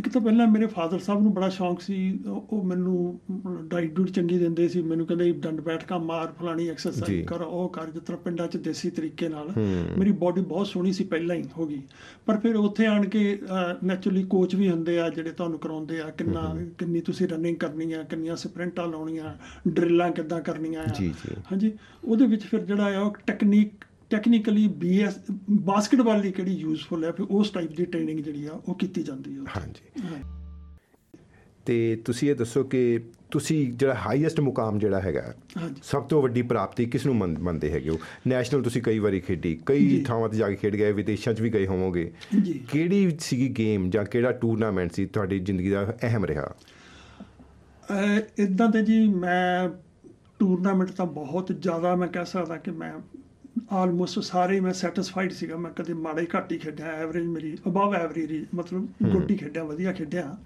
[0.00, 4.38] ਇੱਕ ਤਾਂ ਪਹਿਲਾਂ ਮੇਰੇ ਫਾਦਰ ਸਾਹਿਬ ਨੂੰ ਬੜਾ ਸ਼ੌਂਕ ਸੀ ਉਹ ਮੈਨੂੰ ਡਾਈਟ ਡੂਟ ਚੰਗੀ
[4.38, 8.20] ਦਿੰਦੇ ਸੀ ਮੈਨੂੰ ਕਹਿੰਦੇ ਡੰਡ ਬੈਠ ਕਾ ਮਾਰ ਫਲਾਣੀ। ਐਕਸਰਸਾਈਜ਼ ਕਰ ਉਹ ਕਰ ਜਿਸ ਤਰ੍ਹਾਂ
[8.22, 9.50] ਪਿੰਡਾਂ 'ਚ ਦੇਸੀ ਤਰੀਕੇ ਨਾਲ।
[9.98, 11.80] ਮੇਰੀ ਬਾਡੀ ਬਹੁਤ ਸੋਹਣੀ ਸੀ ਪਹਿਲਾਂ ਹੀ ਹੋ ਗਈ
[12.26, 13.38] ਪਰ ਫਿਰ ਉੱਥੇ ਆਣ ਕੇ
[13.84, 18.02] ਨੈਚੁਰਲੀ ਕੋਚ ਵੀ ਹੁੰਦੇ ਆ ਜਿਹੜੇ ਤੁਹਾਨੂੰ ਕਰਾਉਂਦੇ ਆ ਕਿੰਨਾ ਕਿੰਨੀ ਤੁਸੀਂ ਰਨਿੰਗ ਕਰਨੀ ਆ
[18.04, 19.34] ਕਿੰਨੀਆਂ ਸਪ੍ਰਿੰਟਾਂ ਲਾਉਣੀਆਂ
[19.68, 20.94] ਡਰਿੱਲਾਂ ਕਿੱਦਾਂ ਕਰਨੀਆਂ ਆ।
[21.52, 21.72] ਹਾਂਜੀ
[22.04, 25.18] ਉਹਦੇ ਵਿੱਚ ਫਿਰ ਜਿਹੜਾ ਆ ਉਹ ਟੈਕਨੀਕ ਟੈਕਨੀਕਲੀ ਬੀਐਸ
[25.50, 29.36] ਬਾਸਕਟਬਾਲ ਲਈ ਕਿਹੜੀ ਯੂਜ਼ਫੁਲ ਹੈ ਫਿਰ ਉਸ ਟਾਈਪ ਦੀ ਟ੍ਰੇਨਿੰਗ ਜਿਹੜੀ ਆ ਉਹ ਕੀਤੀ ਜਾਂਦੀ
[29.38, 30.22] ਹੈ। ਹਾਂਜੀ।
[31.66, 33.00] ਤੇ ਤੁਸੀਂ ਇਹ ਦੱਸੋ ਕਿ
[33.30, 35.22] ਤੁਸੀਂ ਜਿਹੜਾ ਹਾਈਐਸਟ ਮੁਕਾਮ ਜਿਹੜਾ ਹੈਗਾ
[35.82, 39.58] ਸਭ ਤੋਂ ਵੱਡੀ ਪ੍ਰਾਪਤੀ ਕਿਸ ਨੂੰ ਮੰਨ- ਮੰਨਦੇ ਹੈਗੇ ਹੋ ਨੈਸ਼ਨਲ ਤੁਸੀਂ ਕਈ ਵਾਰੀ ਖੇਡੀ
[39.66, 42.10] ਕਈ। ਥਾਵਾਂ ਤੇ ਜਾ ਕੇ ਖੇਡ ਗਏ ਵਿਦੇਸ਼ਾਂ 'ਚ ਵੀ ਗਏ ਹੋਵੋਗੇ
[42.72, 46.54] ਕਿਹੜੀ ਸੀਗੀ ਗੇਮ ਜਾਂ ਕਿਹੜਾ ਟੂਰਨਾਮੈਂਟ ਸੀ ਤੁਹਾਡੀ ਜ਼ਿੰਦਗੀ ਦਾ ਅਹਿਮ ਰਿਹਾ
[48.38, 49.68] ਇਦਾਂ ਤੇ ਜੀ ਮੈਂ
[50.38, 52.92] ਟੂਰਨਾਮੈਂਟ ਤਾਂ ਬਹੁਤ ਜ਼ਿਆਦਾ ਮੈਂ ਕਹਿ ਸਕਦਾ ਕਿ ਮੈਂ
[53.70, 57.94] ਆਲਮੋਸਟ ਸਾਰੇ ਮੈਂ ਸੈਟੀਸਫਾਈਡ ਸੀਗਾ। ਮੈਂ ਕਦੇ ਮਾੜਾ ਹੀ ਘੱਟ ਹੀ ਖੇਡਿਆ ਐਵਰੇਜ ਮੇਰੀ ਅਬਵ
[57.94, 60.36] ਐਵਰੇਜ ਮਤਲਬ ਗੁੱਡ ਹੀ। ਖੇਡਿਆ ਵਧੀਆ ਖੇਡਿਆ।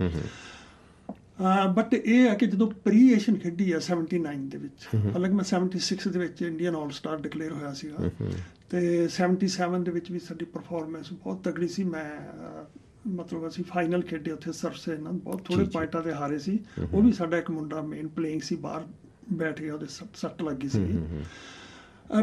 [1.76, 6.12] ਬਟ ਇਹ ਹੈ ਕਿ ਜਦੋਂ ਪ੍ਰੀ ਏਸ਼ੀਅਨ ਖੇਡੀ ਆ 79 ਦੇ ਵਿੱਚ ਹਾਲਾਂਕਿ ਮੈਂ 76
[6.12, 8.11] ਦੇ ਵਿੱਚ ਇੰਡੀਅਨ ਆਲ ਸਟਾਰ ਡਿਕਲੇਅਰ ਹੋਇਆ ਸੀਗਾ।
[8.71, 12.11] ਤੇ 77 ਦੇ ਵਿੱਚ ਵੀ ਸਾਡੀ ਪਰਫਾਰਮੈਂਸ ਬਹੁਤ ਤਗੜੀ ਸੀ। ਮੈਂ
[13.07, 16.59] ਮਤਲਬ ਅਸੀਂ ਫਾਈਨਲ ਖੇਡੇ ਉੱਥੇ ਸਰਸੇ ਨਾਲ ਬਹੁਤ ਥੋੜੇ। ਪੁਆਇੰਟਾਂ ਤੇ ਹਾਰੇ ਸੀ।
[16.93, 18.85] ਉਹ ਵੀ ਸਾਡਾ ਇੱਕ ਮੁੰਡਾ ਮੇਨ ਪਲੇਇੰਗ ਸੀ ਬਾਹਰ
[19.33, 20.85] ਬੈਠ ਗਿਆ ਉਹਦੇ ਸੱਟ ਲੱਗੀ ਸੀ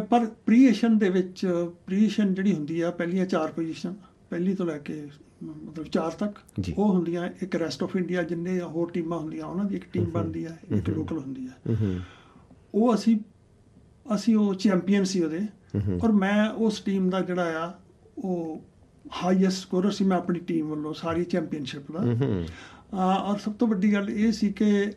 [0.10, 1.46] ਪਰ ਪ੍ਰੀ ਏਸ਼ੀਅਨ ਦੇ ਵਿੱਚ
[1.86, 3.94] ਪ੍ਰੀ ਏਸ਼ੀਅਨ ਜਿਹੜੀ ਹੁੰਦੀ ਆ ਪਹਿਲੀਆਂ ਚਾਰ ਪੋਜੀਸ਼ਨ
[4.30, 5.02] ਪਹਿਲੀ ਤੋਂ ਲੈ ਕੇ
[5.44, 6.40] ਮਤਲਬ ਚਾਰ ਤੱਕ।
[6.78, 10.46] ਉਹ ਹੁੰਦੀਆਂ ਇੱਕ ਰੈਸਟ ਆਫ ਇੰਡੀਆ ਜਿੰਨੇ ਹੋਰ ਟੀਮਾਂ ਹੁੰਦੀਆਂ ਉਹਨਾਂ ਦੀ ਇੱਕ ਟੀਮ ਬਣਦੀ
[10.46, 12.00] ਹੈ ਇੱਕ ਲੋਕਲ ਹੁੰਦੀ ਹੈ
[12.76, 13.18] ਉਹ ਅਸੀਂ
[14.16, 15.40] ਅਸੀਂ ਉਹ ਚੈਂਪੀਅਨ ਸੀ ਉਹਦੇ।
[16.04, 17.72] ਔਰ ਮੈਂ ਉਸ ਟੀਮ ਦਾ ਜਿਹੜਾ ਆ
[18.18, 18.62] ਉਹ
[19.24, 22.00] ਹਾਈਐਸਟ ਸਕੋਰਰ ਸੀ ਮੈਂ ਆਪਣੀ ਟੀਮ ਵੱਲੋਂ ਸਾਰੀ ਚੈਂਪੀਅਨਸ਼ਿਪ ਦਾ।
[22.94, 24.92] ਆ ਔਰ ਸਭ ਤੋਂ ਵੱਡੀ ਗੱਲ ਇਹ ਸੀ ਕਿ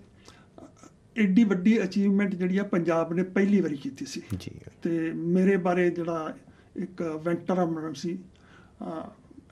[1.17, 4.51] ਐਡੀ ਵੱਡੀ ਅਚੀਵਮੈਂਟ ਜਿਹੜੀ ਆ ਪੰਜਾਬ ਨੇ ਪਹਿਲੀ ਵਾਰੀ ਕੀਤੀ ਸੀ। ਜੀ।
[4.83, 6.35] ਤੇ ਮੇਰੇ ਬਾਰੇ ਜਿਹੜਾ
[6.77, 8.19] ਇੱਕ ਵੈਂਟਰਮਨ ਸੀ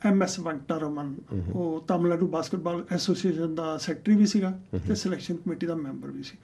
[0.07, 4.51] ਐਮ ਐਸ ਵੈਂਟਰਮਨ ਉਹ ਤਾਮਿਲਨਾਡੂ ਬਾਸਕਟਬਾਲ ਐਸੋਸੀਏਸ਼ਨ ਦਾ ਸੈਕਟਰੀ ਵੀ ਸੀਗਾ
[4.89, 6.39] ਤੇ ਸਿਲੈਕਸ਼ਨ ਕਮੇਟੀ ਦਾ ਮੈਂਬਰ ਵੀ ਸੀ।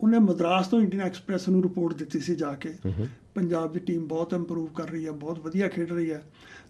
[0.00, 2.74] ਉਹਨੇ ਮਦਰਾਸ ਤੋਂ ਇੰਡੀਅਨ ਐਕਸਪ੍ਰੈਸ ਨੂੰ ਰਿਪੋਰਟ ਦਿੱਤੀ ਸੀ ਜਾ ਕੇ।
[3.34, 6.22] ਪੰਜਾਬ ਦੀ ਟੀਮ ਬਹੁਤ ਇੰਪਰੂਵ ਕਰ ਰਹੀ ਹੈ ਬਹੁਤ ਵਧੀਆ ਖੇਡ ਰਹੀ ਹੈ।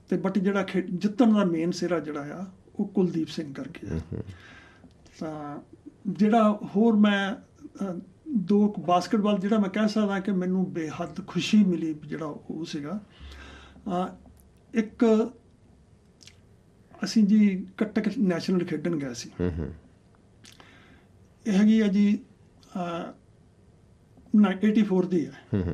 [0.09, 2.47] ਤੇ ਬਟ ਜਿਹੜਾ ਜਿੱਤਣ ਦਾ ਮੇਨ ਸਿਰਾ ਜਿਹੜਾ ਆ
[2.79, 4.23] ਉਹ ਕੁਲਦੀਪ ਸਿੰਘ ਕਰਕੇ ਆ।
[5.19, 5.59] ਤਾਂ
[6.09, 7.48] ਜਿਹੜਾ ਹੋਰ ਮੈਂ
[8.37, 13.01] ਦੋ ਬਾਸਕਟਬਾਲ ਜਿਹੜਾ ਮੈਂ ਕਹਿ ਸਕਦਾ ਕਿ ਮੈਨੂੰ ਬੇਹੱਦ ਖੁਸ਼ੀ ਮਿਲੀ ਜਿਹੜਾ ਉਹ ਸੀਗਾ।
[14.75, 15.31] ਇੱਕ
[17.05, 19.31] ਅਸੀਂ ਜੀ ਕਟਕ ਨੈਸ਼ਨਲ ਖੇਡਣ ਗਏ ਸੀ।
[21.47, 22.19] ਇਹ ਹੈਗੀ ਆ ਜੀ
[22.77, 23.13] ਅਹ,
[24.37, 25.65] 84 ਦੀ ਹੈ।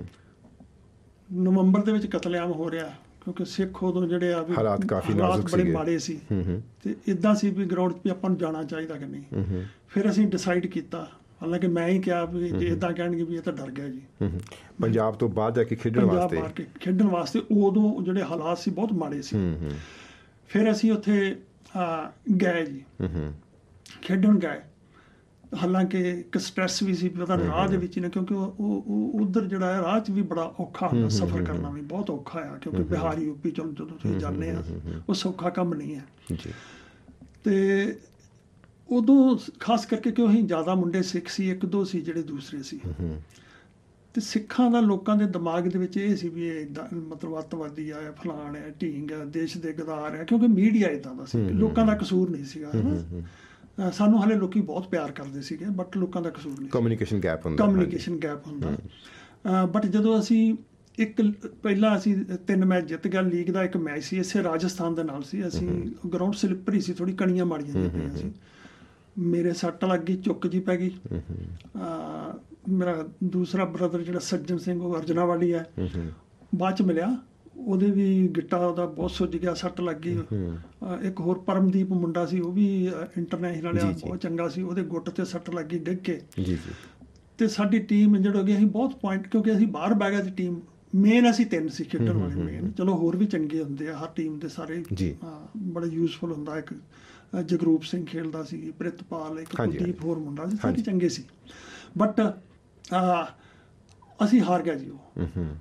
[1.32, 2.88] ਨਵੰਬਰ ਦੇ ਵਿੱਚ ਕਤਲੇਆਮ ਹੋ ਰਿਹਾ
[3.20, 6.20] ਕਿਉਂਕਿ ਸਿੱਖ ਉਦੋਂ ਜਿਹੜੇ ਆ ਵੀ ਹਾਲਾਤ ਕਾਫੀ ਨਾਜ਼ੁਕ ਬੜੇ ਸੀਗੇ। ਮਾੜੇ ਸੀ।
[6.82, 10.26] ਤੇ ਇਦਾਂ ਸੀ ਵੀ ਗਰਾਊਂਡ 'ਤੇ ਵੀ ਆਪਾਂ ਨੂੰ ਜਾਣਾ ਚਾਹੀਦਾ ਕਿ ਨਹੀਂ। ਫਿਰ ਅਸੀਂ
[10.26, 11.08] ਡਿਸਾਈਡ ਕੀਤਾ
[11.44, 14.02] ਹਾਲਾਂਕਿ ਮੈਂ ਹੀ ਕਿਹਾ ਵੀ ਜੇ ਇਦਾਂ ਕਹਿਣਗੇ ਵੀ ਇਹ ਤਾਂ ਡਰ ਗਿਆ ਜੀ।
[14.82, 16.64] ਪੰਜਾਬ ਤੋਂ ਬਾਹਰ ਜਾ ਕੇ ਖੇਡਣ ਪੰਜਾਬ ਵਾਸਤੇ?
[16.64, 19.36] ਕੇ ਖੇਡਣ ਵਾਸਤੇ ਉਦੋਂ ਜਿਹੜੇ ਹਾਲਾਤ ਸੀ ਬਹੁਤ ਮਾੜੇ ਸੀ।
[20.48, 21.36] ਫਿਰ ਅਸੀਂ ਉੱਥੇ
[22.42, 22.84] ਗਏ ਜੀ।
[24.02, 24.60] ਖੇਡਣ ਗਏ।
[25.62, 29.74] ਹਾਲਾਂਕਿ ਇੱਕ ਸਟ੍ਰੈਸ ਵੀ ਸੀ ਪਤਾ ਰਾਹ ਦੇ ਵਿੱਚ ਨਾ ਕਿਉਂਕਿ ਉਹ ਉਹ ਉਧਰ ਜਿਹੜਾ
[29.74, 33.18] ਹੈ ਰਾਹ 'ਚ ਵੀ ਬੜਾ ਔਖਾ ਹੁੰਦਾ ਸਫ਼ਰ ਕਰਨਾ ਵੀ ਬਹੁਤ ਔਖਾ ਆ ਕਿਉਂਕਿ ਬਿਹਾਰ
[33.18, 34.62] ਯੂਪੀ ਚੋਂ ਜਦੋਂ ਤੁਸੀਂ ਜਾਂਦੇ ਆ
[35.08, 36.52] ਉਹ ਸੌਖਾ ਕੰਮ ਨਹੀਂ ਹੈ। ਜੀ।
[37.44, 37.96] ਤੇ
[38.88, 42.80] ਉਦੋਂ ਖਾਸ ਕਰਕੇ ਕਿਉਂ ਅਸੀਂ ਜ਼ਿਆਦਾ ਮੁੰਡੇ ਸਿੱਖ ਸੀ ਇੱਕ ਦੋ ਸੀ ਜਿਹੜੇ ਦੂਸਰੇ ਸੀ।
[44.14, 47.96] ਤੇ ਸਿੱਖਾਂ ਦਾ ਲੋਕਾਂ ਦੇ ਦਿਮਾਗ ਦੇ ਵਿੱਚ ਇਹ ਸੀ ਵੀ ਇਹ ਮਤਲਬ ਅੱਤਵਾਦੀ ਆ
[48.22, 51.94] ਫਲਾਣ ਹੈ ਢੀਂਗ ਹੈ ਦੇਸ਼ ਦੇ ਗਦਾਰ ਹੈ ਕਿਉਂਕਿ ਮੀਡੀਆ ਇਦਾਂ ਦਾ ਸੀ। ਲੋਕਾਂ ਦਾ
[51.94, 56.58] ਕਸੂਰ ਨਹੀਂ ਸੀਗਾ ਹਨਾ। ਸਾਨੂੰ ਹਲੇ ਲੋਕੀ ਬਹੁਤ ਪਿਆਰ ਕਰਦੇ ਸੀਗੇ ਬਟ ਲੋਕਾਂ ਦਾ ਕਸੂਰ
[56.60, 58.76] ਨਹੀਂ ਕਮਿਊਨੀਕੇਸ਼ਨ ਗੈਪ ਹੁੰਦਾ ਕਮਿਊਨੀਕੇਸ਼ਨ ਗੈਪ ਹੁੰਦਾ।
[59.66, 60.56] ਬਟ ਜਦੋਂ ਅਸੀਂ
[60.98, 61.20] ਇੱਕ
[61.62, 65.22] ਪਹਿਲਾਂ ਅਸੀਂ ਤਿੰਨ ਮੈਚ ਜਿੱਤ ਗਿਆ ਲੀਗ ਦਾ ਇੱਕ ਮੈਚ ਸੀ ਇਸੇ ਰਾਜਸਥਾਨ ਦੇ ਨਾਲ
[65.22, 65.68] ਸੀ। ਅਸੀਂ
[66.12, 68.32] ਗਰਾਊਂਡ ਸਲਿੱਪਰੀ ਸੀ ਥੋੜੀ ਕਣੀਆਂ ਜਿਹੀਆਂ ਪਈਆਂ ਸੀ।
[69.18, 74.83] ਮੇਰੇ ਸੱਟ ਲੱਗ ਗਈ ਚੁੱਕ ਜੀ ਪੈ ਗਈ। ਅਹ, ਮੇਰਾ ਦੂਸਰਾ ਬ੍ਰਦਰ ਜਿਹੜਾ ਸੱਜਣ ਸਿੰਘ
[74.83, 75.71] ਉਹ ਅਰਜਨਾ ਵਾਲੀ ਹੈ
[76.54, 77.18] ਬਾਅਦ ਚ ਮਿਲਿਆ।
[77.56, 80.18] ਉਹਦੇ ਵੀ ਗਿੱਟਾ ਉਹਦਾ ਬਹੁਤ ਸੁੱਜ ਗਿਆ ਸੱਟ ਲੱਗ ਗਈ।
[81.02, 85.25] ਇੱਕ ਹੋਰ ਪਰਮਦੀਪ ਮੁੰਡਾ ਸੀ ਉਹ ਵੀ ਇੰਟਰਨੈਸ਼ਨਲ ਆ। ਬਹੁਤ ਚੰਗਾ ਸੀ। ਉਹਦੇ ਗੁੱਟ ਤੇ
[85.25, 86.59] ਸੱਟ ਲੱਗ ਗਈ ਡਿੱਗ ਕੇ। ਜੀ ਜੀ।
[87.38, 90.30] ਤੇ ਸਾਡੀ ਟੀਮ ਇੰਜਰਡ ਹੋ ਗਈ। ਅਸੀਂ ਬਹੁਤ ਪੁਆਇੰਟ ਕਿਉਂਕਿ ਅਸੀਂ ਬਾਹਰ ਬਹਿ ਗਏ ਸੀ
[90.30, 90.61] ਟੀਮ
[90.94, 94.38] ਮੇਨ ਅਸੀਂ ਤਿੰਨ ਸੀ ਖੇਡਣ ਵਾਲੇ ਮੇਨ ਚਲੋ ਹੋਰ ਵੀ ਚੰਗੇ ਹੁੰਦੇ ਆ ਹਰ ਟੀਮ
[94.38, 94.85] ਦੇ ਸਾਰੇ।
[95.56, 96.75] ਬੜਾ ਯੂਸਫੁਲ ਹੁੰਦਾ ਇੱਕ
[97.42, 101.24] ਜਗਰੂਪ ਸਿੰਘ ਖੇਡਦਾ ਸੀ ਪ੍ਰਿਤਪਾਲ ਇੱਕ ਕੁਲਦੀਪ ਹੋਰ ਮੁੰਡਾ ਸੀ ਸਾਰੇ। ਚੰਗੇ ਸੀ।
[101.98, 102.20] ਬਟ
[104.24, 105.56] ਅਸੀਂ ਹਾਰ ਗਿਆ ਜੀ ਉਹ। ਹੂੰ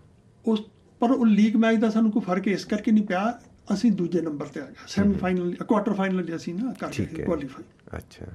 [0.45, 0.61] ਉਸ
[0.99, 3.41] ਪਰ ਉਹ ਲੀਗ ਮੈਚ ਦਾ ਸਾਨੂੰ ਕੋਈ ਫ਼ਰਕ ਇਸ ਕਰਕੇ ਨਹੀਂ ਪਿਆ
[3.73, 7.23] ਅਸੀਂ ਦੂਜੇ ਨੰਬਰ ਤੇ ਆ ਗਏ। ਸੈਮੀ ਫਾਈਨਲ ਕੁਆਟਰ ਫਾਈਨਲ ਜੇ ਅਸੀਂ ਨਾ ਕਰ ਗਏ।
[7.23, 8.25] ਕੁਆਲੀਫਾਈ ਅੱਛਾ।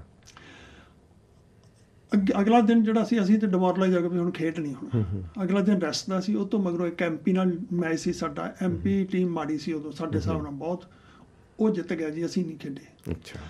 [2.15, 5.05] ਅੱਗੇ- ਅਗਲਾ ਦਿਨ ਜਿਹੜਾ ਸੀ ਅਸੀਂ ਤੇ ਡਿਮੋਰਲਾਈਜ਼ ਹੋ ਗਏ ਵੀ ਹੁਣ ਖੇਡ ਨਹੀਂ ਹੋਣਾ।
[5.43, 9.05] ਅਗਲਾ ਦਿਨ ਰੈਸਟ ਦਾ ਸੀ ਉਹ ਤੋਂ ਮਗਰੋਂ ਇੱਕ ਐਮਪੀ ਨਾਲ ਮੈਚ ਸੀ ਸਾਡਾ। ਐਮਪੀ
[9.05, 10.85] ਟੀਮ ਮਾੜੀ ਸੀ ਉਦੋਂ ਸਾਡੇ ਹਿਸਾਬ ਨਾਲ ਬਹੁਤ
[11.61, 13.41] ਉਹ ਜਿੱਤ ਗਿਆ ਜੀ ਅਸੀਂ ਨਹੀਂ ਖੇਡੇ। ਅੱਛਾ।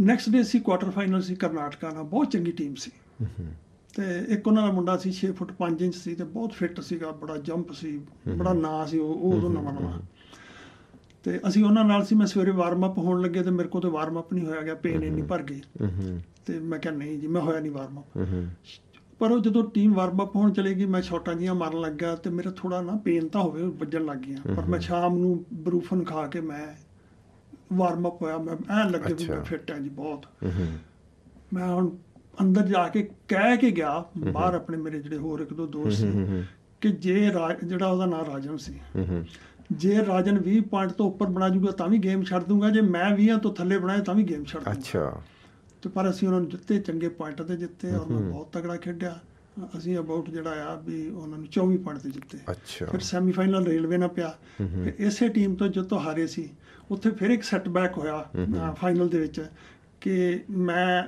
[0.00, 2.90] ਨੈਕਸਟ ਡੇ ਸੀ ਕੁਆਟਰ ਫਾਈਨਲ ਸੀ ਕਰਨਾਟਕਾ ਨਾਲ ਬਹੁਤ ਚੰਗੀ ਟੀਮ ਸੀ।
[3.96, 7.10] ਤੇ ਇੱਕ ਉਹਨਾਂ ਦਾ ਮੁੰਡਾ ਸੀ 6 ਫੁੱਟ 5 ਇੰਚ ਸੀ ਤੇ ਬਹੁਤ ਫਿੱਟ ਸੀਗਾ
[7.10, 8.00] ਬੜਾ ਜੰਪ ਸੀ
[8.36, 10.00] ਬੜਾ ਨਾਂ ਸੀ ਉਹ ਉਹ ਉਦੋਂ ਨਵਾਂ ਨਵਾਂ।
[11.24, 13.88] ਤੇ ਅਸੀਂ ਉਹਨਾਂ ਨਾਲ ਸੀ ਮੈਂ ਸਵੇਰੇ ਵਾਰਮ ਅਪ ਹੋਣ ਲੱਗੇ ਤੇ ਮੇਰੇ ਕੋਲ ਤੇ
[13.88, 15.60] ਵਾਰਮ ਅਪ ਨਹੀਂ ਹੋਇਆ ਗਿਆ ਪੇਨ ਇੰਨੀ ਭਰ ਗਈ।
[16.46, 18.18] ਤੇ ਮੈਂ ਕਿਹਾ ਨਹੀਂ ਜੀ ਮੈਂ ਹੋਇਆ ਨਹੀਂ ਵਾਰਮ ਅਪ
[19.18, 22.50] ਪਰ ਉਹ ਜਦੋਂ ਟੀਮ ਵਾਰਮ ਅਪ ਹੋਣ ਚਲੇਗੀ ਮੈਂ ਸ਼ਾਟਾਂ ਜੀਆਂ ਮਾਰਨ ਲੱਗਾ ਤੇ ਮੇਰਾ
[22.50, 26.40] ਥੋੜਾ ਨਾ ਪੇਨ ਤਾਂ ਹੋਵੇ ਵੱਜਣ ਲੱਗ ਗਿਆ ਪਰ ਮੈਂ ਸ਼ਾਮ ਨੂੰ ਬਰੂਫਨ ਖਾ ਕੇ
[26.40, 26.83] ਮੈਂ
[27.76, 30.26] ਵਾਰਮ ਅਪ ਹੋਇਆ ਮੈਂ ਐਨ ਲੱਗੇ ਵੀ ਮੈਂ। ਫਿੱਟ ਹਾਂ ਜੀ ਬਹੁਤ।
[31.52, 31.90] ਮੈਂ ਹੁਣ
[32.40, 36.42] ਅੰਦਰ ਜਾ ਕੇ ਕਹਿ ਕੇ ਗਿਆ ਬਾਹਰ ਆਪਣੇ ਮੇਰੇ ਜਿਹੜੇ ਹੋਰ ਇੱਕ ਦੋ ਦੋਸਤ ਸੀ
[36.80, 37.30] ਕਿ ਜੇ
[37.64, 38.80] ਜਿਹੜਾ ਉਹਦਾ ਨਾਮ ਰਾਜਨ ਸੀ।
[39.72, 43.16] ਜੇ ਰਾਜਨ 20 ਪੁਆਇੰਟ ਤੋਂ ਉੱਪਰ ਬਣਾ ਜੂਗਾ ਤਾਂ ਵੀ ਗੇਮ ਛੱਡ ਦੂੰਗਾ ਜੇ ਮੈਂ
[43.16, 45.22] 20 ਤੋਂ ਥੱਲੇ ਬਣਾਏ ਤਾਂ ਵੀ ਗੇਮ ਛੱਡ ਦੂੰਗਾ। ਅੱਛਾ।
[45.82, 49.18] ਤੇ ਪਰ ਅਸੀਂ ਉਹਨਾਂ ਨੂੰ ਜਿੱਤੇ ਚੰਗੇ ਪੁਆਇੰਟਾਂ ਤੇ ਜਿੱਤੇ ਔਰ ਮੈਂ ਬਹੁਤ ਤਗੜਾ ਖੇਡਿਆ।
[49.78, 53.96] ਅਸੀਂ ਅਬਾਊਟ ਜਿਹੜਾ ਆ ਵੀ ਉਹਨਾਂ ਨੂੰ 24 ਪੁਆਇੰਟ ਤੇ ਜਿੱਤੇ। ਅੱਛਾ। ਫਿਰ ਸੈਮੀਫਾਈਨਲ ਰੇਲਵੇ
[53.96, 54.38] ਨਾਲ ਪਿਆ।
[54.84, 56.50] ਫਿਰ ਇਸੇ ਟੀਮ ਤੋਂ ਜਦੋਂ ਹਾਰੇ ਸੀ
[56.90, 58.30] ਉੱਥੇ ਫਿਰ ਇੱਕ ਸੈਟਬੈਕ ਹੋਇਆ
[58.76, 59.46] ਫਾਈਨਲ ਦੇ ਵਿੱਚ
[60.00, 61.04] ਕਿ ਮੈਂ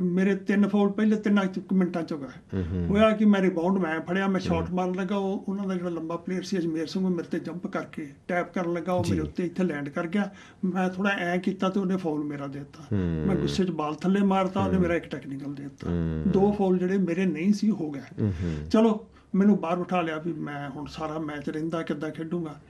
[0.00, 4.26] ਮੇਰੇ ਤਿੰਨ ਫਾਉਲ ਪਹਿਲੇ ਤਿੰਨਾਂ ਮਿੰਟਾਂ ਚ ਹੋ ਗਏ ਹੋਇਆ ਕਿ ਮੈਂ ਰਿਬਾਉਂਡ ਮੈਂ ਫੜਿਆ
[4.28, 7.28] ਮੈਂ ਸ਼ਾਟ ਮਾਰਨ ਲੱਗਾ ਉਹ ਉਹਨਾਂ ਦਾ ਜਿਹੜਾ ਲੰਬਾ ਪਲੇਅਰ ਸੀ ਅਜਮੇਰ ਸਿੰਘ ਉਹ ਮੇਰੇ
[7.28, 10.30] ਤੇ ਜੰਪ ਕਰਕੇ ਟੈਪ ਕਰਨ ਲੱਗਾ ਉਹ ਮੇਰੇ ਉੱਤੇ ਇੱਥੇ ਲੈਂਡ ਕਰ ਗਿਆ।
[10.64, 12.96] ਮੈਂ ਥੋੜਾ ਐ ਕੀਤਾ ਤੇ ਉਹਨੇ ਫਾਉਲ ਮੇਰਾ ਦੇ ਦਿੱਤਾ।
[13.26, 15.90] ਮੈਂ ਗੁੱਸੇ 'ਚ ਬਾਲ ਥੱਲੇ ਮਾਰਤਾ ਉਹਨੇ ਮੇਰਾ ਇੱਕ ਟੈਕਨੀਕਲ ਦੇ ਦਿੱਤਾ।
[16.30, 18.30] ਦੋ ਫਾਉਲ ਜਿਹੜੇ ਮੇਰੇ ਨਹੀਂ ਸੀ ਹੋ ਗਏ।
[18.70, 22.60] ਚਲੋ ਮੈਨੂੰ ਬਾਹਰ ਉਠਾ ਲਿਆ ਵੀ ਮੈਂ ਹੁਣ ਸਾਰਾ ਮੈਚ ਰਹਿੰਦਾ ਕਿੱਦਾਂ ਖੇਡੂੰਗਾ।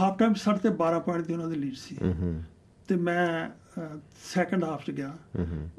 [0.00, 1.96] ਹਾਫ ਟਾਈਮ ਸਾਡੇ ਤੇ 12 ਪੁਆਇੰਟ ਦੀ ਉਹਨਾਂ ਦੀ ਲੀਡ ਸੀ।
[2.88, 3.50] ਤੇ ਮੈਂ
[4.24, 5.12] ਸੈਕੰਡ ਹਾਫ 'ਚ ਗਿਆ।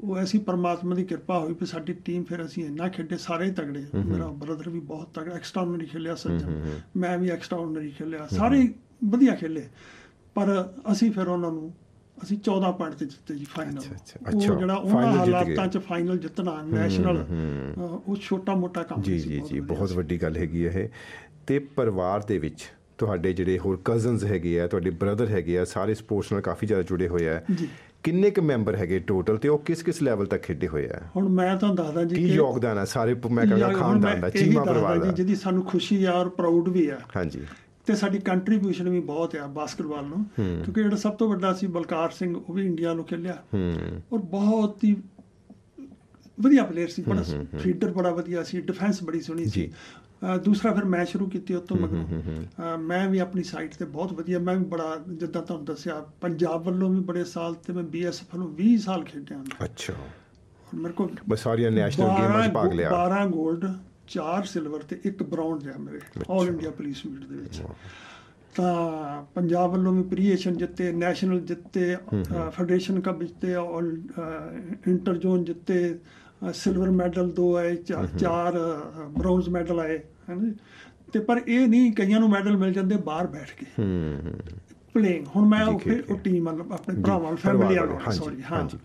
[0.00, 3.50] ਉਹ ਐਸੀ ਪਰਮਾਤਮਾ ਦੀ ਕਿਰਪਾ ਹੋਈ ਕਿ ਸਾਡੀ ਟੀਮ ਫਿਰ ਅਸੀਂ ਇੰਨਾ ਖੇਡੇ ਸਾਰੇ ਹੀ
[3.50, 6.64] ਤਗੜੇ। ਮੇਰਾ ਬ੍ਰਦਰ ਵੀ ਬਹੁਤ ਤਗੜਾ ਐਕਸਟਰਾਆਰਡਨਰੀ ਖੇਲਿਆ ਸੱਜਣ।
[6.96, 8.68] ਮੈਂ ਵੀ ਐਕਸਟਰਾਆਰਡਨਰੀ ਖੇਲਿਆ। ਸਾਰੇ
[9.04, 9.68] ਵਧੀਆ ਖੇਲੇ।
[10.34, 11.72] ਪਰ ਅਸੀਂ ਫਿਰ ਉਹਨਾਂ ਨੂੰ
[12.22, 16.18] ਅਸੀਂ 14 ਪੁਆਇੰਟ ਤੇ ਜਿੱਤੇ ਜੀ ਫਾਈਨਲ ਅੱਛਾ, ਅੱਛਾ, ਉਹ ਜਿਹੜਾ ਉਹਨਾਂ ਹਾਲਾਤਾਂ। 'ਚ ਫਾਈਨਲ
[16.18, 17.24] ਜਿੱਤਣਾ ਨੈਸ਼ਨਲ
[18.06, 20.88] ਉਹ ਛੋਟਾ ਮੋਟਾ ਕੰਮ ਸੀ ਜੀ ਜੀ ਬਹੁਤ। ਵੱਡੀ ਗੱਲ ਹੈਗੀ ਇਹ।
[21.46, 22.64] ਤੇ ਪਰਿਵਾਰ ਦੇ ਵਿੱਚ
[22.98, 26.82] ਤੁਹਾਡੇ ਜਿਹੜੇ ਹੋਰ ਕਜ਼ਨਸ ਹੈਗੇ ਆ ਤੁਹਾਡੇ ਬ੍ਰਦਰ ਹੈਗੇ ਆ ਸਾਰੇ ਸਪੋਰਟਸ ਨਾਲ ਕਾਫੀ ਜ਼ਿਆਦਾ
[26.82, 27.68] ਜੁੜੇ ਹੋਏ ਆ। ਜੀ।
[28.02, 31.00] ਕਿੰਨੇ ਕੁ ਮੈਂਬਰ ਹੈਗੇ ਟੋਟਲ ਤੇ ਉਹ ਕਿਸ ਕਿਸ ਲੈਵਲ ਤੱਕ ਖੇਡੇ ਹੋਏ ਆ?
[31.16, 34.98] ਹੁਣ ਮੈਂ ਤੁਹਾਨੂੰ ਦੱਸਦਾ ਜੀ ਕੀ ਯੋਗਦਾਨ ਹੈ ਸਾਰੇ ਮੈਂ ਕਹਿੰਦਾ ਖਾਨਦਾਨ ਦਾ ਚੀਮਾ ਪਰਿਵਾਰ
[34.98, 37.46] ਜੀ, ਦਾ। ਜਿਹਦੀ ਸਾਨੂੰ ਖੁਸ਼ੀ ਆ ਔਰ ਪ੍ਰਾਊਡ ਵੀ ਆ। ਹਾਂਜੀ।
[37.86, 42.10] ਤੇ ਸਾਡੀ ਕੰਟਰੀਬਿਊਸ਼ਨ ਵੀ ਬਹੁਤ ਆ ਬਾਸਕਟਬਾਲ ਨੂੰ। ਕਿਉਂਕਿ ਜਿਹੜਾ ਸਭ ਤੋਂ ਵੱਡਾ ਸੀ ਬਲਕਾਰ
[42.10, 43.74] ਸਿੰਘ ਉਹ ਵੀ ਇੰਡੀਆ ਨੂੰ ਖੇਲਿਆ। ਹੂੰ।
[44.12, 44.96] ਔਰ ਬਹੁਤ ਹੀ
[46.40, 47.24] ਵਧੀਆ ਪਲੇਅਰ ਸੀ ਬੜਾ
[47.58, 49.72] ਫੀਡਰ ਬੜਾ ਵਧੀਆ ਸੀ ਡਿਫੈਂਸ ਬੜੀ ਸੋਹਣੀ ਸੀ।
[50.44, 54.38] ਦੂਸਰਾ ਫਿਰ ਮੈਂ ਸ਼ੁਰੂ ਕੀਤੀ ਉਸ ਤੋਂ ਮਗਰੋਂ। ਮੈਂ ਵੀ ਆਪਣੀ ਸਾਈਡ ਤੇ ਬਹੁਤ ਵਧੀਆ
[54.38, 58.48] ਮੈਂ ਵੀ ਬੜਾ ਜਿੱਦਾਂ ਤੁਹਾਨੂੰ ਦੱਸਿਆ ਪੰਜਾਬ ਵੱਲੋਂ ਵੀ ਬੜੇ ਸਾਲ ਤੇ ਮੈਂ ਬੀਐਸਐਫ ਵੱਲੋਂ
[58.56, 59.94] 20 ਸਾਲ ਖੇਡਿਆ ਅੱਛਾ।
[60.74, 63.64] ਮੇਰੇ ਕੋਲ ਬਸ ਸਾਰੀਆਂ ਨੈਸ਼ਨਲ ਗੇਮਾਂ 'ਚ ਭਾਗ ਲਿਆ। 12 골ਡ
[64.08, 66.00] 4 ਸਿਲਵਰ ਤੇ ਇੱਕ ਬ੍ਰਾਊਨ ਜਿਹਾ ਮੇਰੇ
[66.30, 67.62] ਆਲ ਇੰਡੀਆ ਪੁਲਿਸ ਮੀਟ ਦੇ ਵਿੱਚ।
[68.56, 71.96] ਤਾਂ ਪੰਜਾਬ ਵੱਲੋਂ ਵੀ ਪ੍ਰੀਏਸ਼ਨ ਜਿੱਤੇ ਨੈਸ਼ਨਲ ਜਿੱਤੇ
[72.50, 73.96] ਫੈਡਰੇਸ਼ਨ ਕੱਪ ਜਿੱਤੇ ਆਲ
[74.88, 75.98] ਇੰਟਰ ਜ਼ੋਨ ਜਿੱਤੇ
[76.54, 77.76] ਸਿਲਵਰ ਮੈਡਲ ਦੋ ਆਏ
[78.18, 78.58] ਚਾਰ
[79.18, 80.54] ਬ੍ਰੌਂਜ਼ ਮੈਡਲ ਆਏ ਹੈ ਜੀ?
[81.12, 84.18] ਤੇ ਪਰ ਇਹ ਨਹੀਂ ਕਈਆਂ ਨੂੰ ਮੈਡਲ ਮਿਲ ਜਾਂਦੇ ਬਾਹਰ ਬੈਠ ਕੇ। ਹੂੰ
[84.94, 88.78] ਪਲੇਇੰਗ ਹੁਣ ਮੈਂ ਉਹ ਫਿਰ ਉਹ। ਟੀਮ ਮਤਲਬ ਆਪਣੇ ਭਰਾਵਾਂ ਫੈਮਿਲੀ ਵਾਲੇ, ਸੌਰੀ ਹਾਂ। ਹਾਂਜੀ।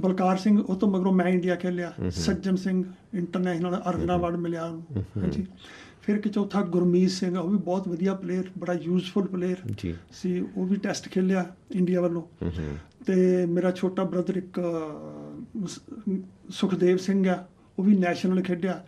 [0.00, 4.66] ਬਲਕਾਰ ਸਿੰਘ ਉਹ ਤੋਂ ਮਗਰੋਂ ਮੈਂ ਇੰਡੀਆ ਖੇਲਿਆ। ਸੱਜਣ ਸਿੰਘ ਇੰਟਰਨੈਸ਼ਨਲ ਅਰਜਨ ਅਵਾਰਡ ਮਿਲਿਆ
[4.96, 5.46] ਹਾਂਜੀ।
[6.10, 10.40] ਫਿਰ ਇੱਕ ਚੌਥਾ ਗੁਰਮੀਤ ਸਿੰਘ ਉਹ ਵੀ ਬਹੁਤ ਵਧੀਆ ਪਲੇਅਰ ਬੜਾ ਯੂਜ਼ਫੁਲ ਪਲੇਅਰ ਜੀ। ਸੀ
[10.56, 12.50] ਉਹ ਵੀ ਟੈਸਟ ਖੇਲਿਆ ਇੰਡੀਆ ਵੱਲੋਂ।
[13.06, 14.60] ਤੇ ਮੇਰਾ ਛੋਟਾ ਬ੍ਰਦਰ ਇੱਕ
[16.50, 17.44] ਸੁਖਦੇਵ ਸਿੰਘ ਆ
[17.78, 18.84] ਉਹ ਵੀ ਨੈਸ਼ਨਲ ਖੇਡਿਆ।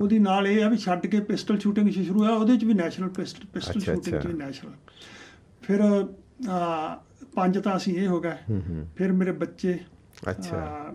[0.00, 3.08] ਉਹਦੀ ਨਾਲ ਇਹ ਆ ਵੀ ਛੱਡ ਕੇ ਪਿਸਟਲ ਸ਼ੂਟਿੰਗ ਸ਼ੁਰੂ ਹੋਇਆ ਉਹਦੇ ਚ ਵੀ ਨੈਸ਼ਨਲ
[3.08, 4.72] ਪਿਸਟਲ ਸ਼ੂਟਿੰਗ ਚ ਨੈਸ਼ਨਲ
[5.62, 7.02] ਫਿਰ ਆ,
[7.34, 8.60] ਪੰਜ ਤਾਂ ਅਸੀਂ ਇਹ ਹੋ ਗਏ।
[8.96, 9.78] ਫਿਰ ਮੇਰੇ ਬੱਚੇ
[10.30, 10.94] ਅੱਛਾ।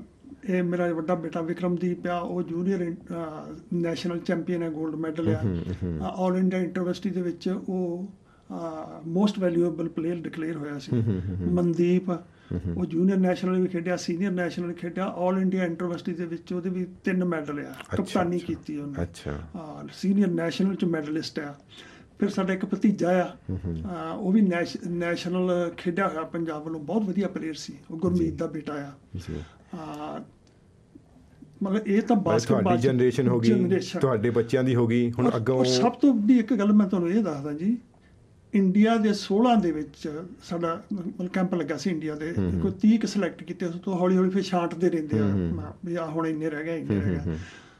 [0.49, 2.95] ਇਹ ਮੇਰਾ ਵੱਡਾ ਬੇਟਾ ਵਿਕਰਮਦੀਪ ਆ ਉਹ ਜੂਨੀਅਰ
[3.73, 5.39] ਨੈਸ਼ਨਲ ਚੈਂਪੀਅਨ ਹੈ 골ਡ ਮੈਡਲ ਆ
[6.01, 8.08] ਆਲ ਇੰਡੀਆ ਯੂਨੀਵਰਸਿਟੀ ਦੇ ਵਿੱਚ ਉਹ
[9.06, 10.95] ਮੋਸਟ ਵੈਲਿਊਏਬਲ ਪਲੇਅਰ ਡਿਕਲੇਅਰ ਹੋਇਆ ਸੀ।
[11.51, 12.10] ਮਨਦੀਪ
[12.77, 16.88] ਉਹ ਜੂਨੀਅਰ ਨੈਸ਼ਨਲ ਵੀ ਖੇਡਿਆ ਸੀਨੀਅਰ ਨੈਸ਼ਨਲ ਖੇਡਿਆ ਆਲ ਇੰਡੀਆ ਯੂਨੀਵਰਸਿਟੀ ਦੇ ਵਿੱਚ ਉਹਦੇ ਵੀ
[17.04, 19.32] ਤਿੰਨ ਮੈਡਲ ਆ। ਕਪਤਾਨੀ। ਕੀਤੀ ਉਹਨੇ। ਅੱਛਾ।
[19.93, 21.56] ਸੀਨੀਅਰ ਨੈਸ਼ਨਲ ਚ ਮੈਡਲਿਸਟ ਆ।
[22.19, 23.36] ਫਿਰ ਸਾਡਾ ਇੱਕ ਭਤੀਜਾ
[23.86, 28.34] ਆ ਉਹ ਵੀ ਨੈਸ਼- ਨੈਸ਼ਨਲ ਖੇਡਿਆ ਹੋਇਆ ਪੰਜਾਬ ਵੱਲੋਂ ਬਹੁਤ ਵਧੀਆ ਪਲੇਅਰ ਸੀ। ਉਹ ਗੁਰਮੀਤ
[28.34, 28.91] ਦਾ ਬੇਟਾ ਆ,
[31.63, 35.29] ਮਤਲਬ ਇਹ ਤਾਂ ਬਸ ਬਾਸਕਟਬਾਲ ਤੁਹਾਡੀ ਜਨਰੇਸ਼ਨ ਹੋ ਗਈ। ਤੁਹਾਡੇ ਬੱਚਿਆਂ ਦੀ ਹੋ ਗਈ ਹੁਣ
[35.36, 37.77] ਅੱਗੋਂ ਸਭ ਤੋਂ ਵੱਡੀ ਇੱਕ ਗੱਲ ਮੈਂ ਤੁਹਾਨੂੰ ਇਹ ਦੱਸਦਾ ਜੀ
[38.53, 40.07] ਇੰਡੀਆ ਦੇ 16 ਦੇ ਵਿੱਚ
[40.43, 40.84] ਸਾਡਾ
[41.34, 44.43] ਕੈਂਪ ਲੱਗਾ ਸੀ ਇੰਡੀਆ ਦੇ ਕੋਈ 30 ਕ ਸਿਲੈਕਟ ਕੀਤੇ ਉਸ ਤੋਂ ਹੌਲੀ ਹੌਲੀ ਫਿਰ
[44.43, 47.36] ਛਾਂਟਦੇ ਰਹਿੰਦੇ ਆ। ਵੀ ਆ ਹੁਣ ਇੰਨੇ ਰਹਿ ਗਏ ਇੰਨੇ ਰਹਿ ਗਏ।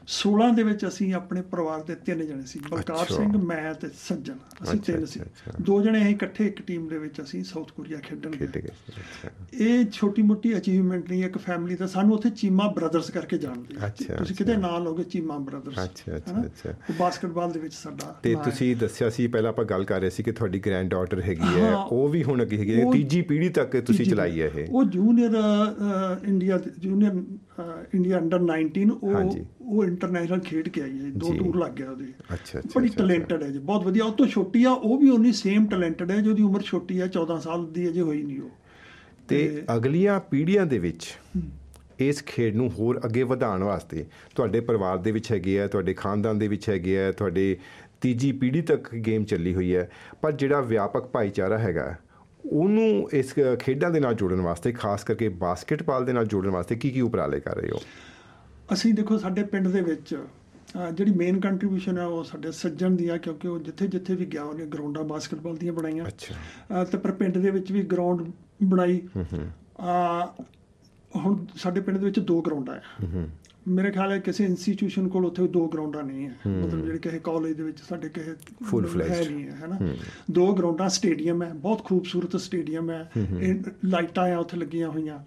[0.06, 4.36] 16 ਦੇ ਵਿੱਚ ਅਸੀਂ ਆਪਣੇ ਪਰਿਵਾਰ ਦੇ ਤਿੰਨ ਜਣੇ ਸੀ ਬਲਕਾਰ। ਸਿੰਘ ਮੈਂ ਤੇ ਸੱਜਣ
[4.62, 5.20] ਅਸੀਂ ਤਿੰਨ ਸੀ।
[5.60, 8.70] ਦੋ ਜਣੇ ਅਸੀਂ ਇਕੱਠੇ ਇੱਕ ਟੀਮ ਦੇ ਵਿੱਚ ਅਸੀਂ ਸਾਊਥ ਕੋਰੀਆ ਖੇਡਣ ਖੇਡ ਗਏ
[9.60, 13.74] ਇਹ ਛੋਟੀ ਮੋਟੀ ਅਚੀਵਮੈਂਟ ਨਹੀਂ ਇੱਕ ਫੈਮਿਲੀ ਦਾ ਸਾਨੂੰ ਉੱਥੇ ਚੀਮਾ ਬ੍ਰਦਰਸ ਕਰਕੇ ਜਾਣਦੇ
[14.08, 16.42] ਤੁਸੀਂ। ਕਿਤੇ ਨਾਂ ਲਓਗੇ ਚੀਮਾ ਬ੍ਰਦਰਸ ਅੱਛਾ, ਅੱਛਾ?
[16.44, 20.10] ਅੱਛਾ। ਉਹ ਬਾਸਕਟਬਾਲ ਦੇ ਵਿੱਚ ਸਾਡਾ ਤੇ। ਤੁਸੀਂ ਦੱਸਿਆ ਸੀ ਪਹਿਲਾਂ ਆਪਾਂ ਗੱਲ ਕਰ ਰਹੇ
[20.10, 23.48] ਸੀ ਕਿ ਤੁਹਾਡੀ ਗ੍ਰੈਂਡ ਡਾਟਰ ਹੈਗੀ ਹੈ। ਉਹ ਵੀ ਹੁਣ ਅੱਗੇ ਹੈਗੀ ਹੈ ਤੀਜੀ ਪੀੜ੍ਹੀ
[23.48, 25.36] ਤੱਕ ਤੁਸੀਂ ਚਲਾਈ ਹੈ ਇਹ ਉਹ junior
[26.28, 27.22] India junior
[27.94, 32.04] India under 19 ਉਹ। ਉਹ ਇੰਟਰਨੈਸ਼ਨਲ ਖੇਡ ਕੇ ਆਈ ਹੈ ਦੋ। ਟੂਰ ਲੱਗ ਗਿਆ ਉਹਦੇ।
[32.04, 35.32] ਅੱਛਾ, ਅੱਛਾ, ਬੜੀ ਟੈਲੈਂਟਡ ਹੈ ਜੀ ਬਹੁਤ ਵਧੀਆ। ਉਹ ਤੋਂ ਛੋਟੀ ਆ ਉਹ ਵੀ ਉਨੀ
[35.32, 38.50] ਸੇਮ ਟੈਲੈਂਟਡ ਹੈ ਜਿਹਦੀ ਉਮਰ ਛੋਟੀ ਆ 14 ਸਾਲ ਦੀ ਅਜੇ ਹੋਈ ਨਹੀਂ ਉਹ।
[39.28, 41.18] ਤੇ ਅਗਲੀਆਂ ਪੀੜ੍ਹੀਆਂ ਦੇ ਵਿੱਚ
[42.00, 46.38] ਇਸ ਖੇਡ ਨੂੰ ਹੋਰ ਅੱਗੇ ਵਧਾਉਣ ਵਾਸਤੇ ਤੁਹਾਡੇ ਪਰਿਵਾਰ ਦੇ ਵਿੱਚ ਹੈਗੇ ਆ ਤੁਹਾਡੇ ਖਾਨਦਾਨ
[46.38, 47.56] ਦੇ ਵਿੱਚ ਹੈਗੇ ਆ ਤੁਹਾਡੇ
[48.00, 49.90] ਤੀਜੀ ਪੀੜ੍ਹੀ ਤੱਕ ਗੇਮ ਚੱਲੀ ਹੋਈ ਹੈ।
[50.22, 51.94] ਪਰ ਜਿਹੜਾ ਵਿਆਪਕ ਭਾਈਚਾਰਾ ਹੈਗਾ
[52.46, 56.90] ਉਹਨੂੰ ਇਸ ਖੇਡਾਂ ਦੇ ਨਾਲ ਜੋੜਨ ਵਾਸਤੇ ਖਾਸ ਕਰਕੇ ਬਾਸਕਟਬਾਲ ਦੇ ਨਾਲ ਜੋੜਨ ਵਾਸਤੇ ਕੀ
[56.90, 57.78] ਕੀ ਉਪਰਾਲੇ ਕਰ ਰਹੇ ਹੋ?
[58.72, 60.24] ਅਸੀਂ ਦੇਖੋ ਸਾਡੇ ਪਿੰਡ ਦੇ ਵਿੱਚ
[60.94, 64.42] ਜਿਹੜੀ ਮੇਨ ਕੰਟਰੀਬਿਊਸ਼ਨ ਹੈ ਉਹ ਸਾਡੇ ਸੱਜਣ ਦੀ ਆ ਕਿਉਂਕਿ ਉਹ ਜਿੱਥੇ ਜਿੱਥੇ ਵੀ ਗਿਆ
[64.42, 68.30] ਉਹਨੇ ਗਰਾਊਂਡਾਂ ਬਾਸਕਟਬਾਲ ਦੀਆਂ ਬਣਾਈਆਂ। ਅੱਛਾ। ਤੇ ਪਰ ਪਿੰਡ ਦੇ ਵਿੱਚ ਵੀ ਗਰਾਊਂਡ
[68.64, 70.44] ਬਣਾਈ। ਅਹ,
[71.16, 72.80] ਹੁਣ ਸਾਡੇ ਪਿੰਡ ਦੇ ਵਿੱਚ ਦੋ ਗਰਾਊਂਡਾਂ ਆ।
[73.68, 77.52] ਮੇਰੇ ਖਿਆਲ ਹੈ ਕਿਸੇ ਇੰਸਟੀਚਿਊਸ਼ਨ ਕੋਲ ਉੱਥੇ ਦੋ ਗਰਾਊਂਡਾਂ ਨਹੀਂ ਹੈ। ਮਤਲਬ ਜਿਹੜੇ ਕਿਸੇ ਕਾਲਜ
[77.52, 79.94] ਦੇ ਵਿੱਚ ਸਾਡੇ ਕਿਸੇ ਹੈ fledged। ਨਹੀਂ ਹੈ ਹੈਨਾ?
[80.30, 83.12] ਦੋ ਗਰਾਊਂਡਾਂ ਸਟੇਡੀਅਮ ਹੈ ਬਹੁਤ ਖੂਬਸੂਰਤ ਸਟੇਡੀਅਮ ਹੈ।
[83.84, 85.18] ਲਾਈਟਾਂ ਆ ਉੱਥੇ ਲੱਗੀਆਂ ਹੋਈਆਂ।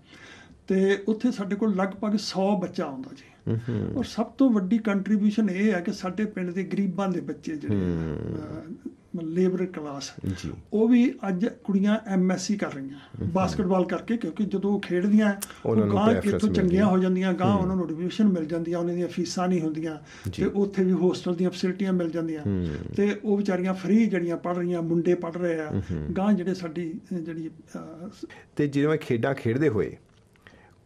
[0.67, 3.57] ਤੇ ਉੱਥੇ ਸਾਡੇ ਕੋਲ ਲਗਭਗ 100 ਬੱਚਾ ਆਉਂਦਾ ਜੀ।
[3.95, 7.75] ਔਰ ਸਭ ਤੋਂ ਵੱਡੀ ਕੰਟਰੀਬਿਊਸ਼ਨ ਇਹ ਹੈ ਕਿ ਸਾਡੇ ਪਿੰਡ ਦੇ ਗਰੀਬਾਂ ਦੇ ਬੱਚੇ ਜਿਹੜੇ
[9.23, 10.11] ਲੇਬਰ ਕਲਾਸ
[10.73, 15.33] ਉਹ ਵੀ ਅੱਜ ਕੁੜੀਆਂ ਐਮਐਸਸੀ ਕਰ ਰਹੀਆਂ ਬਾਸਕਟਬਾਲ ਕਰਕੇ ਕਿਉਂਕਿ ਜਦੋਂ ਉਹ ਖੇਡਦੀਆਂ
[15.65, 19.07] ਉਹ ਗਾਂ ਮਿਲਦੀ ਚੰਗੀਆਂ ਹੈ। ਜਾਂਦੀਆਂ ਗਾਂ ਉਹਨਾਂ ਨੂੰ ਐਡਮਿਸ਼ਨ ਮਿਲ ਜਾਂਦੀ ਆ ਉਹਨਾਂ ਦੀਆਂ
[19.07, 19.97] ਫੀਸਾਂ ਨਹੀਂ ਹੁੰਦੀਆਂ।
[20.37, 22.41] ਤੇ ਉੱਥੇ ਵੀ ਹੋਸਟਲ ਦੀਆਂ ਫੈਸਿਲਿਟੀਆਂ ਮਿਲ ਜਾਂਦੀਆਂ।
[22.97, 25.81] ਤੇ ਉਹ ਵਿਚਾਰੀਆਂ ਫ੍ਰੀ ਜਿਹੜੀਆਂ ਪੜ ਰਹੀਆਂ ਮੁੰਡੇ ਪੜ ਰਹੇ ਆ
[26.17, 27.49] ਗਾਂ ਜਿਹੜੇ ਸਾਡੀ ਜਿਹੜੀ
[28.55, 29.95] ਤੇ ਜਿਵੇਂ ਖੇਡਾਂ ਖੇਡਦੇ ਹੋਏ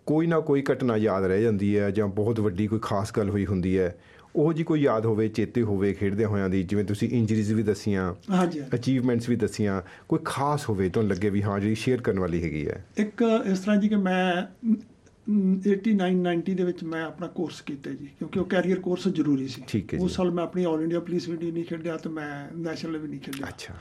[0.05, 3.45] ਕੋਈ ਨਾ ਕੋਈ ਘਟਨਾ ਯਾਦ ਰਹਿ ਜਾਂਦੀ ਹੈ ਜਾਂ ਬਹੁਤ ਵੱਡੀ ਕੋਈ ਖਾਸ ਗੱਲ ਹੋਈ
[3.45, 3.95] ਹੁੰਦੀ ਹੈ
[4.35, 8.13] ਉਹ ਜੀ ਕੋਈ ਯਾਦ ਹੋਵੇ ਚੇਤੇ ਹੋਵੇ ਖੇਡਦੇ ਹੋਇਆਂ ਦੀ ਜਿਵੇਂ ਤੁਸੀਂ ਇੰਜਰੀਜ਼ ਵੀ ਦਸੀਆਂ
[8.29, 12.43] ਹਾਂਜੀ ਅਚੀਵਮੈਂਟਸ ਵੀ ਦਸੀਆਂ ਕੋਈ ਖਾਸ ਹੋਵੇ ਤੁਹਾਨੂੰ ਲੱਗੇ ਵੀ ਹਾਂ ਜਿਹੜੀ ਸ਼ੇਅਰ ਕਰਨ ਵਾਲੀ
[12.43, 17.27] ਹੈਗੀ ਹੈ। ਇੱਕ ਇਸ ਤਰ੍ਹਾਂ ਜੀ ਕਿ ਮੈਂ ਅਮ, 89 90 ਦੇ ਵਿੱਚ ਮੈਂ ਆਪਣਾ
[17.27, 20.99] ਕੋਰਸ ਕੀਤਾ ਜੀ ਕਿਉਂਕਿ ਉਹ ਕੈਰੀਅਰ ਕੋਰਸ ਜ਼ਰੂਰੀ ਸੀ। ਉਸ। ਸਾਲ ਮੈਂ ਆਪਣੀ ਆਲ ਇੰਡੀਆ
[20.99, 23.73] ਪੁਲਿਸ ਵੀ ਨਹੀਂ ਖੇਡਿਆ ਤੇ ਮੈਂ ਨੈਸ਼ਨਲ ਵੀ ਨਹੀਂ ਖੇਡਿਆ। ਅੱਛਾ।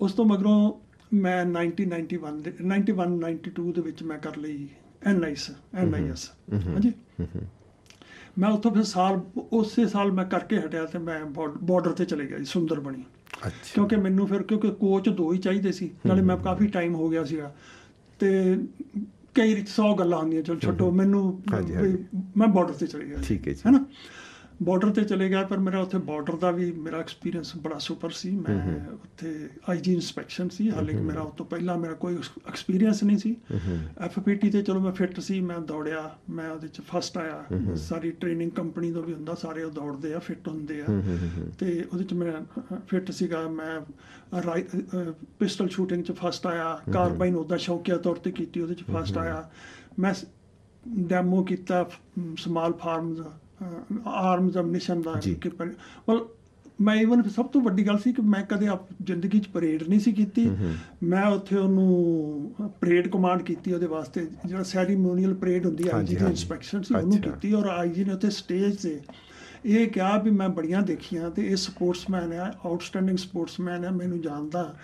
[0.00, 0.72] ਉਸ ਤੋਂ ਮਗਰੋਂ
[1.14, 4.68] ਮੈਂ 1991 ਦੇ 91 92 ਦੇ ਵਿੱਚ ਮੈਂ ਕਰ ਲਈ
[5.06, 6.92] ਐਨਆਈਐਸ ਐਨਆਈਐਸ ਹਾਂਜੀ।
[8.38, 9.20] ਮੈਂ ਉੱਥੋਂ ਫਿਰ ਸਾਲ
[9.52, 11.24] ਉਸੇ ਸਾਲ ਮੈਂ ਕਰਕੇ ਹਟਿਆ ਤੇ ਮੈਂ
[11.62, 13.04] ਬਾਰਡਰ ਤੇ ਚਲੇ ਗਿਆ ਜੀ ਸੁੰਦਰ ਬਣੀ।
[13.46, 17.08] ਅੱਛਾ। ਕਿਉਂਕਿ ਮੈਨੂੰ ਫਿਰ ਕਿਉਂਕਿ ਕੋਚ ਦੋ ਹੀ ਚਾਹੀਦੇ ਸੀ ਨਾਲੇ ਮੈਂ ਕਾਫੀ ਟਾਈਮ ਹੋ
[17.08, 17.54] ਗਿਆ ਸੀਗਾ।
[18.18, 18.58] ਤੇ
[19.34, 21.42] ਕਈ ਰਿਚ 100 ਗੱਲਾਂ ਹੁੰਦੀਆਂ ਚਲ ਛੱਡੋ ਮੈਨੂੰ।
[22.36, 23.84] ਮੈਂ ਬਾਰਡਰ ਤੇ ਚਲੇ ਗਿਆ ਠੀਕ ਹੈ ਜੀ। ਹੈਨਾ?
[24.62, 28.30] ਬਾਰਡਰ ਤੇ ਚਲੇ ਗਿਆ ਪਰ ਮੇਰਾ ਉੱਥੇ ਬਾਰਡਰ ਦਾ ਵੀ ਮੇਰਾ ਐਕਸਪੀਰੀਅੰਸ ਬੜਾ ਸੁਪਰ ਸੀ।
[28.30, 32.16] ਮੈਂ ਉੱਥੇ ਆਈਜੀ ਇਨਸਪੈਕਸ਼ਨ ਸੀ। ਹਾਲੇ ਕਿ ਮੇਰਾ ਉਸ ਤੋਂ ਪਹਿਲਾਂ ਮੇਰਾ ਕੋਈ
[32.48, 33.36] ਐਕਸਪੀਰੀਅੰਸ ਨਹੀਂ ਸੀ।
[33.98, 37.44] ਐਫਪੀਟੀ ਤੇ ਚਲੋ ਮੈਂ ਫਿੱਟ ਸੀ ਮੈਂ ਦੌੜਿਆ ਮੈਂ ਉਹਦੇ ਚ ਫਸਟ ਆਇਆ।
[37.76, 40.84] ਸਾਰੀ ਟ੍ਰੇਨਿੰਗ ਕੰਪਨੀ ਤੋਂ ਵੀ ਹੁੰਦਾ ਸਾਰੇ ਉਹ ਦੌੜਦੇ ਆ ਫਿੱਟ ਹੁੰਦੇ ਆ।
[41.58, 42.32] ਤੇ ਉਹਦੇ ਚ ਮੈਂ
[42.88, 43.80] ਫਿੱਟ ਸੀਗਾ। ਮੈਂ
[45.38, 49.50] ਪਿਸਟਲ ਸ਼ੂਟਿੰਗ ਚ ਫਸਟ ਆਇਆ। ਕਾਰਬਾਈਨ ਉਹਦਾ ਸ਼ੌਕੀਆ ਤੌਰ ਤੇ ਕੀਤੀ ਉਹਦੇ ਚ ਫਸਟ ਆਇਆ।
[49.98, 50.14] ਮੈਂ
[50.88, 51.90] ਡੈਮੋ ਕੀਤਾ
[52.36, 53.18] ਸਮਾਲ ਫਾਰਮਸ
[54.06, 55.66] ਆਰਮਸ ਅਮਨੀਸ਼ਨ ਦਾ ਜੀ। ਕਿ ਪਰ
[56.10, 56.24] well,
[56.80, 60.00] ਮੈਂ ਇਵਨ ਸਭ ਤੋਂ ਵੱਡੀ ਗੱਲ ਸੀ ਕਿ ਮੈਂ ਕਦੇ ਆਪ ਜ਼ਿੰਦਗੀ 'ਚ ਪਰੇਡ ਨਹੀਂ
[60.00, 60.50] ਸੀ ਕੀਤੀ
[61.02, 66.24] ਮੈਂ ਉੱਥੇ ਉਹਨੂੰ ਪਰੇਡ ਕਮਾਂਡ ਕੀਤੀ ਉਹਦੇ ਵਾਸਤੇ ਜਿਹੜਾ ਸੈਰੀਮੋਨੀਅਲ ਪਰੇਡ ਹੁੰਦੀ ਹੈ ਆਈਜੀ ਦੀ।
[66.24, 69.00] ਇਨਸਪੈਕਸ਼ਨ ਸੀ ਉਹਨੂੰ। ਕੀਤੀ ਔਰ ਆਈਜੀ ਨੇ ਉੱਥੇ ਸਟੇਜ ਤੇ
[69.64, 74.76] ਇਹ ਕਿਹਾ ਵੀ ਮੈਂ ਬੜੀਆਂ ਦੇਖੀਆਂ ਤੇ ਇਹ ਸਪੋਰਟਸਮੈਨ ਹੈ ਆਊਟਸਟੈਂਡਿੰਗ ਸਪੋਰਟਸਮੈਨ ਹੈ ਮੈਨੂੰ ਜਾਣਦਾ।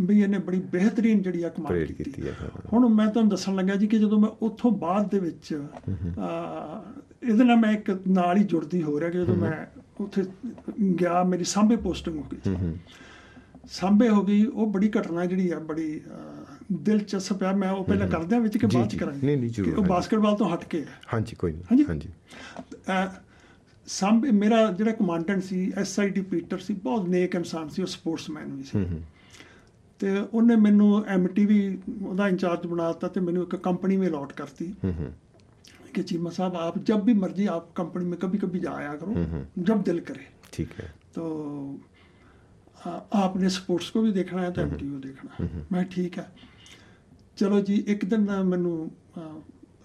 [0.00, 2.22] ਵੀ ਇਹਨੇ ਬੜੀ ਬਿਹਤਰੀਨ ਜਿਹੜੀ ਆ Parade ਕੀਤੀ।
[2.72, 5.62] ਹੁਣ ਮੈਂ ਤੁਹਾਨੂੰ ਦੱਸਣ ਲੱਗਾ ਜੀ ਕਿ ਜਦੋਂ ਮੈਂ ਉੱਥੋਂ ਬਾਅਦ ਦੇ ਵਿੱਚ
[7.22, 9.66] ਇਹਦੇ ਨਾਲ ਮੈਂ ਇੱਕ ਨਾਲ ਹੀ ਜੁੜਦੀ ਹੋ ਰਿਹਾ ਕਿ ਜਦੋਂ ਮੈਂ
[10.00, 10.24] ਉੱਥੇ
[11.00, 12.72] ਗਿਆ ਮੇਰੀ ਸਾਂਭੇ ਪੋਸਟਿੰਗ ਹੋ ਗਈ।
[13.70, 16.00] ਸਾਂਭੇ ਹੋ ਗਈ ਉਹ ਬੜੀ ਘਟਨਾ ਜਿਹੜੀ ਆ ਬੜੀ
[16.72, 19.84] ਦਿਲਚਸਪ ਆ। ਮੈਂ ਉਹ ਪਹਿਲਾਂ ਕਰਦਿਆਂ ਵਿੱਚ ਕਿ ਬਾਅਦ ਚ। ਕਰਾਂਗੇ। ਨਹੀਂ, ਨਹੀਂ, ਜ਼ਰੂਰ, ਉਹ।
[19.84, 22.08] ਬਾਸਕਟਬਾਲ ਤੋਂ ਹਟ ਕੇ। ਹਾਂਜੀ ਕੋਈ ਨਹੀਂ। ਹਾਂਜੀ।
[23.87, 27.87] ਹਾਂਜੀ ਅਹ ਸਾਂਭੇ ਮੇਰਾ ਜਿਹੜਾ ਕਮਾਂਡੈਂਟ ਸੀ ਐਸਆਈਟੀ ਪੀਟਰ ਸੀ ਬਹੁਤ ਨੇਕ ਇਨਸਾਨ ਸੀ ਉਹ
[27.87, 29.01] ਸਪੋਰਟਸਮੈਨ ਵੀ ਸੀ ਹੂੰ ਹੂੰ
[29.99, 34.71] ਤੇ ਉਹਨੇ ਮੈਨੂੰ ਐਮਟੀਵੀ ਉਹਦਾ ਇੰਚਾਰਜ ਬਣਾ ਦਿੱਤਾ ਤੇ ਮੈਨੂੰ ਇੱਕ ਕੰਪਨੀ में अलॉट करती
[34.85, 35.13] ਹੂੰ ਹੂੰ
[35.95, 39.13] कि चीमा साहब आप जब भी मर्जी आप कंपनी में कभी कभी जा आया करो
[39.59, 41.25] जब दिल करे ਠੀਕ ਹੈ तो
[42.87, 46.25] आ, आपने स्पोर्ट्स को भी देखना है तो एम को देखना है मैं ठीक है
[47.37, 48.91] ਚਲੋ ਜੀ ਇੱਕ ਦਿਨ ਨਾ ਮੈਨੂੰ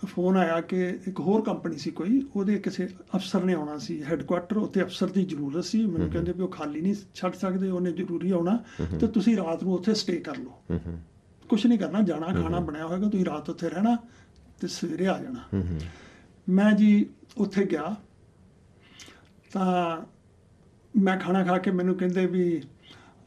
[0.05, 4.57] ਫੋਨ ਆਇਆ ਕਿ ਇੱਕ ਹੋਰ ਕੰਪਨੀ ਸੀ ਕੋਈ ਉਹਦੇ ਕਿਸੇ ਅਫਸਰ ਨੇ ਆਉਣਾ ਸੀ ਹੈੱਡਕੁਆਟਰ
[4.57, 8.31] ਉੱਥੇ ਅਫਸਰ ਦੀ ਜ਼ਰੂਰਤ ਸੀ। ਮੈਨੂੰ ਕਹਿੰਦੇ ਵੀ ਉਹ ਖਾਲੀ ਨਹੀਂ ਛੱਡ ਸਕਦੇ ਉਹਨੇ ਜ਼ਰੂਰੀ
[8.31, 8.57] ਆਉਣਾ।
[9.01, 10.79] ਤੇ ਤੁਸੀਂ ਰਾਤ ਨੂੰ ਉੱਥੇ ਸਟੇ ਕਰ ਲਓ।
[11.49, 13.97] ਕੁਝ ਨਹੀਂ ਕਰਨਾ ਜਾਣਾ ਖਾਣਾ ਬਣਿਆ ਹੋਏਗਾ ਤੁਸੀਂ ਰਾਤ ਉੱਥੇ ਰਹਿਣਾ
[14.61, 15.61] ਤੇ ਸਵੇਰੇ ਆ ਜਾਣਾ।
[16.49, 17.05] ਮੈਂ ਜੀ
[17.37, 17.95] ਉੱਥੇ ਗਿਆ
[19.53, 20.01] ਤਾਂ
[21.01, 22.61] ਮੈਂ ਖਾਣਾ ਖਾ ਕੇ ਮੈਨੂੰ ਕਹਿੰਦੇ ਵੀ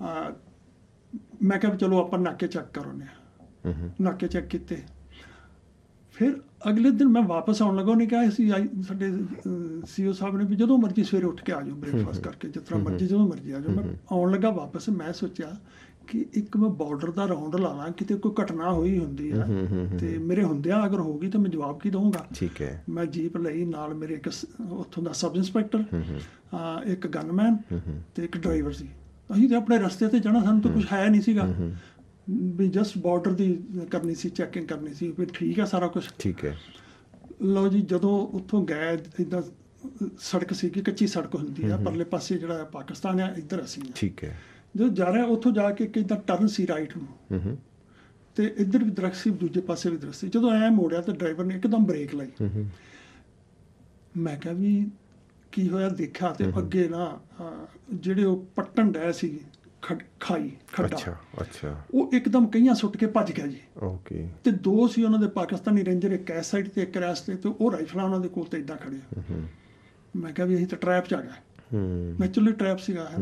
[0.02, 0.34] ਆ,
[1.42, 3.00] ਮੈਂ ਕਿਹਾ ਚਲੋ ਆਪਾਂ ਨਾਕੇ ਚੈੱਕ ਹੂੰ।
[3.66, 4.82] ਹੂੰ ਨਾਕੇ ਚੈੱਕ ਕੀਤੇ।
[6.12, 9.12] ਫਿਰ ਅਗਲੇ ਦਿਨ ਮੈਂ ਵਾਪਸ ਆਉਣ ਲੱਗਾ ਉਹਨੇ ਕਿਹਾ ਸੀ ਸਾਡੇ
[9.86, 12.80] ਸੀਓ ਸਾਹਿਬ ਨੇ ਵੀ ਜਦੋਂ ਮਰਜ਼ੀ ਸਵੇਰੇ ਉੱਠ ਕੇ ਆ ਜਾਓ ਬ੍ਰੇਕਫਾਸਟ ਕਰਕੇ ਜਿਸ ਤਰ੍ਹਾਂ
[12.80, 15.56] ਮਰਜ਼ੀ ਜਦੋਂ ਮਰਜ਼ੀ ਆ ਜਾਓ। ਮੈਂ ਆਉਣ ਲੱਗਾ ਵਾਪਸ ਮੈਂ ਸੋਚਿਆ
[16.06, 19.88] ਕਿ ਇੱਕ ਮੈਂ ਬਾਰਡਰ ਦਾ ਰਾਉਂਡ ਲਾਣਾ ਕਿਤੇ ਕੋਈ ਘਟਨਾ ਹੋਈ ਹੁੰਦੀ ਆ ਹੂੰ, ਹੂੰ,
[19.90, 23.36] ਹੂੰ। ਤੇ ਮੇਰੇ ਹੁੰਦਿਆਂ ਅਗਰ ਹੋਗੀ ਤਾਂ ਮੈਂ ਜਵਾਬ ਕੀ ਦਵਾਂਗਾ ਠੀਕ ਹੈ। ਮੈਂ ਜੀਪ
[23.36, 24.30] ਲਈ ਨਾਲ ਮੇਰੇ ਇੱਕ
[24.70, 28.88] ਉੱਥੋਂ ਦਾ ਸਬ ਇੰਸਪੈਕਟਰ ਹੂੰ ਹੂੰ। ਇੱਕ ਗਨਮੈਨ ਹੂੰ ਹੂੰ। ਤੇ ਇੱਕ ਡਰਾਈਵਰ ਸੀ।
[29.32, 31.46] ਅਸੀਂ ਤੇ ਆਪਣੇ ਰਸਤੇ ਤੇ ਜਾਣਾ ਸਾਨੂੰ ਤਾਂ ਕੁਝ ਹੈ ਨਹੀਂ ਸੀਗਾ।
[32.28, 33.52] ਵੀ ਜਸਟ ਬਾਰਡਰ ਦੀ
[33.90, 36.56] ਕਰਨੀ ਸੀ ਚੈਕਿੰਗ ਕਰਨੀ ਸੀ ਵੀ ਠੀਕ ਹੈ ਸਾਰਾ ਕੁਝ ਠੀਕ ਹੈ।
[37.42, 39.42] ਲਓ ਜੀ ਜਦੋਂ ਉੱਥੋਂ ਗਏ ਇਦਾਂ
[40.20, 44.24] ਸੜਕ ਸੀ ਕਿ ਕੱਚੀ ਸੜਕ ਹੁੰਦੀ ਆ ਪਰਲੇ ਪਾਸੇ ਜਿਹੜਾ ਪਾਕਿਸਤਾਨ ਆ ਇੱਧਰ ਅਸੀਂ। ਠੀਕ
[44.24, 44.36] ਹੈ।
[44.76, 47.56] ਜਦੋਂ ਜਾ ਰਹੇ ਉੱਥੋਂ ਜਾ ਕੇ ਕਿਦਾਂ ਟਰਨ ਸੀ ਰਾਈਟ ਨੂੰ। ਹੂੰ ਹੂੰ
[48.36, 51.44] ਤੇ ਇੱਧਰ ਵੀ ਦਰਖਤ ਸੀ ਦੂਜੇ ਪਾਸੇ ਵੀ ਦਰਖਤ ਸੀ। ਜਦੋਂ ਐ ਮੋੜਿਆ ਤਾਂ ਡਰਾਈਵਰ
[51.44, 52.66] ਨੇ ਇੱਕਦਮ ਬ੍ਰੇਕ ਲਾਈ। ਹੂੰ ਹੂੰ
[54.16, 54.86] ਮੈਂ ਕਿਹਾ ਵੀ
[55.52, 57.18] ਕੀ ਹੋਇਆ ਦੇਖਿਆ ਤੇ ਅੱਗੇ ਨਾ
[57.94, 59.38] ਜਿਹੜੇ ਉਹ ਪੱਟਣ ਡੈ ਸੀ
[60.20, 64.88] ਖਾਈ ਖੱਡਾ। ਅੱਛਾ ਅੱਛਾ। ਉਹ ਇੱਕਦਮ ਕਈਆਂ ਸੁੱਟ ਕੇ ਭੱਜ ਗਿਆ ਜੀ। ਓਕੇ। ਤੇ ਦੋ
[64.88, 68.04] ਸੀ ਉਹਨਾਂ ਦੇ ਪਾਕਿਸਤਾਨੀ ਰੇਂਜਰ ਇੱਕ ਐਸ ਸਾਈਡ ਤੇ ਇੱਕ ਰੈਸ ਤੇ ਤੇ ਉਹ ਰਾਈਫਲਾਂ
[68.04, 69.42] ਉਹਨਾਂ ਦੇ ਕੋਲ ਤੇ ਇਦਾਂ ਖੜੇ ਆ। ਹੂੰ
[70.16, 71.28] ਮੈਂ ਕਿਹਾ ਵੀ ਅਸੀਂ ਤਾਂ ਟ੍ਰੈਪ ਚ ਆ ਗਏ।
[71.74, 73.16] ਹੂੰ। ਨੈਚੁਰਲੀ ਟ੍ਰੈਪ ਸੀਗਾ ਹੈ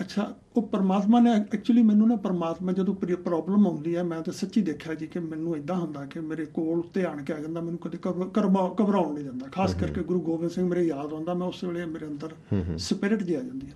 [0.00, 4.62] ਅੱਛਾ ਉਹ ਪਰਮਾਤਮਾ ਨੇ ਐਕਚੁਅਲੀ ਮੈਨੂੰ ਨਾ ਪਰਮਾਤਮਾ ਜਦੋਂ ਪ੍ਰੋਬਲਮ ਆਉਂਦੀ ਹੈ ਮੈਂ ਤਾਂ ਸੱਚੀ
[4.62, 7.78] ਦੇਖਿਆ ਜੀ ਕਿ ਮੈਨੂੰ ਇਦਾਂ ਹੁੰਦਾ ਕਿ ਮੇਰੇ ਕੋਲ ਉੱਤੇ ਆਣ ਕੇ ਆ ਜਾਂਦਾ ਮੈਨੂੰ
[7.78, 11.46] ਕਦੇ ਘਬ- ਘਬਰਾ- ਘਬਰਾਉਣ ਨਹੀਂ ਦਿੰਦਾ। ਖਾਸ ਕਰਕੇ ਗੁਰੂ ਗੋਬਿੰਦ ਸਿੰਘ ਮੇਰੇ ਯਾਦ ਆਉਂਦਾ ਮੈਂ
[11.46, 12.32] ਉਸ ਵੇਲੇ ਮੇਰੇ ਅੰਦਰ
[12.78, 13.72] ਸਪਿਰਿਟ ਜੀ ਆ ਜਾਂਦੀ ਹੈ।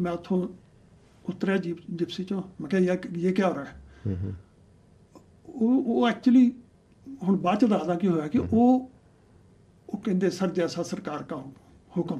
[0.00, 0.48] ਮੈਂ ਉੱਥੋਂ
[1.25, 4.33] ਉਤਰਿਆ ਜੀਪ ਜਿਪਸੀ ਚੋਂ ਮੈਂ ਕਿਹਾ ਯਾਰ ਇਹ ਕੀ ਹੋ ਰਿਹਾ ਹੈ ਹੂੰ ਹੂੰ
[5.45, 6.51] ਉਹ ਉਹ ਐਕਚੁਅਲੀ
[7.23, 8.89] ਹੁਣ ਬਾਅਦ ਚ ਦੱਸਦਾ ਕੀ ਹੋਇਆ ਕਿ ਉਹ
[9.89, 11.43] ਉਹ ਕਹਿੰਦੇ ਸਰ ਜੈਸਾ ਸਰਕਾਰ ਕਾ
[11.91, 12.15] हुक्म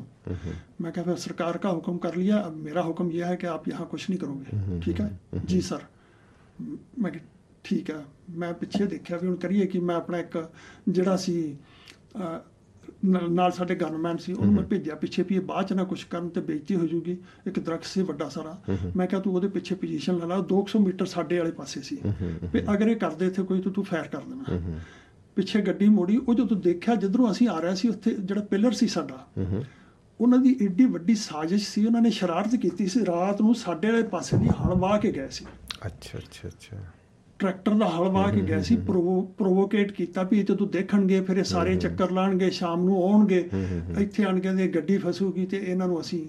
[0.80, 3.68] मैं कहा फिर सरकार का हुक्म कर लिया अब मेरा हुक्म यह है कि आप
[3.68, 5.10] यहाँ कुछ नहीं करोगे ठीक है
[5.52, 5.84] जी सर
[7.00, 7.26] ਮੈਂ ਕਿਹਾ
[7.66, 7.98] ਠੀਕ ਹੈ
[8.38, 10.38] ਮੈਂ ਪਿੱਛੇ ਦੇਖਿਆ ਵੀ ਹੁਣ ਕਰੀਏ ਕਿ ਮੈਂ ਆਪਣਾ ਇੱਕ
[10.90, 11.36] ਜਿਹੜਾ ਸੀ
[12.16, 12.40] ਅਹ,
[13.05, 16.29] ਨਾਲ ਸਾਡੇ ਗਨਮੈਨ ਸੀ ਉਹਨੂੰ ਮੈਂ ਭੇਜਿਆ। ਪਿੱਛੇ ਵੀ ਇਹ ਬਾਅਦ ਚ ਨਾ ਕੁਝ ਕਰਨ
[16.29, 18.57] ਤੇ ਬੇਇੱਜ਼ਤੀ ਹੋ ਜੂਗੀ। ਇੱਕ ਦਰਖਤ ਸੀ ਵੱਡਾ ਸਾਰਾ।
[18.97, 21.99] ਮੈਂ ਕਿਹਾ ਤੂੰ ਉਹਦੇ ਪਿੱਛੇ ਪੋਜੀਸ਼ਨ ਲੈ ਲਾ ਉਹ 200 ਮੀਟਰ ਸਾਡੇ ਵਾਲੇ ਪਾਸੇ ਸੀ।
[22.53, 24.81] ਵੀ ਅਗਰ ਇਹ ਕਰਦੇ ਇੱਥੇ ਕੋਈ ਤਾਂ ਤੂੰ ਫਾਇਰ ਕਰ ਦੇਣਾ।
[25.37, 28.89] ਪਿੱਛੇ ਗੱਡੀ ਮੋੜੀ ਉਹ ਜਦੋਂ ਦੇਖਿਆ ਜਿੱਧਰੋਂ ਅਸੀਂ ਆ ਰਹੇ ਸੀ ਉੱਥੇ ਜਿਹੜਾ ਪਿਲਰ ਸੀ
[28.89, 29.27] ਸਾਡਾ
[30.21, 34.03] ਉਹਨਾਂ ਦੀ ਏਡੀ ਵੱਡੀ ਸਾਜ਼ਿਸ਼ ਸੀ ਉਹਨਾਂ ਨੇ ਸ਼ਰਾਰਤ ਕੀਤੀ ਸੀ ਰਾਤ ਨੂੰ ਸਾਡੇ ਵਾਲੇ
[34.03, 35.45] ਪਾਸੇ ਦੀ ਹਲ ਵਾਹ ਕੇ ਗਏ ਸੀ।
[35.87, 36.77] ਅੱਛਾ ਅੱਛਾ ਅੱਛਾ।
[37.45, 38.77] ਟਰੈਕਟਰ ਦਾ ਹਲ ਵਾਹ ਕੇ ਗਏ ਸੀ
[39.39, 43.49] ਪ੍ਰੋਵੋਕੇਟ ਕੀਤਾ ਵੀ ਜਦੋਂ ਦੇਖਣਗੇ ਫਿਰ ਇਹ ਸਾਰੇ ਚੱਕਰ ਲਾਣਗੇ ਸ਼ਾਮ ਨੂੰ ਆਉਣਗੇ
[43.99, 46.25] ਇੱਥੇ ਆਣ ਕੇ ਗੱਡੀ ਫਸੂਗੀ ਤੇ ਇਹਨਾਂ ਨੂੰ ਅਸੀਂ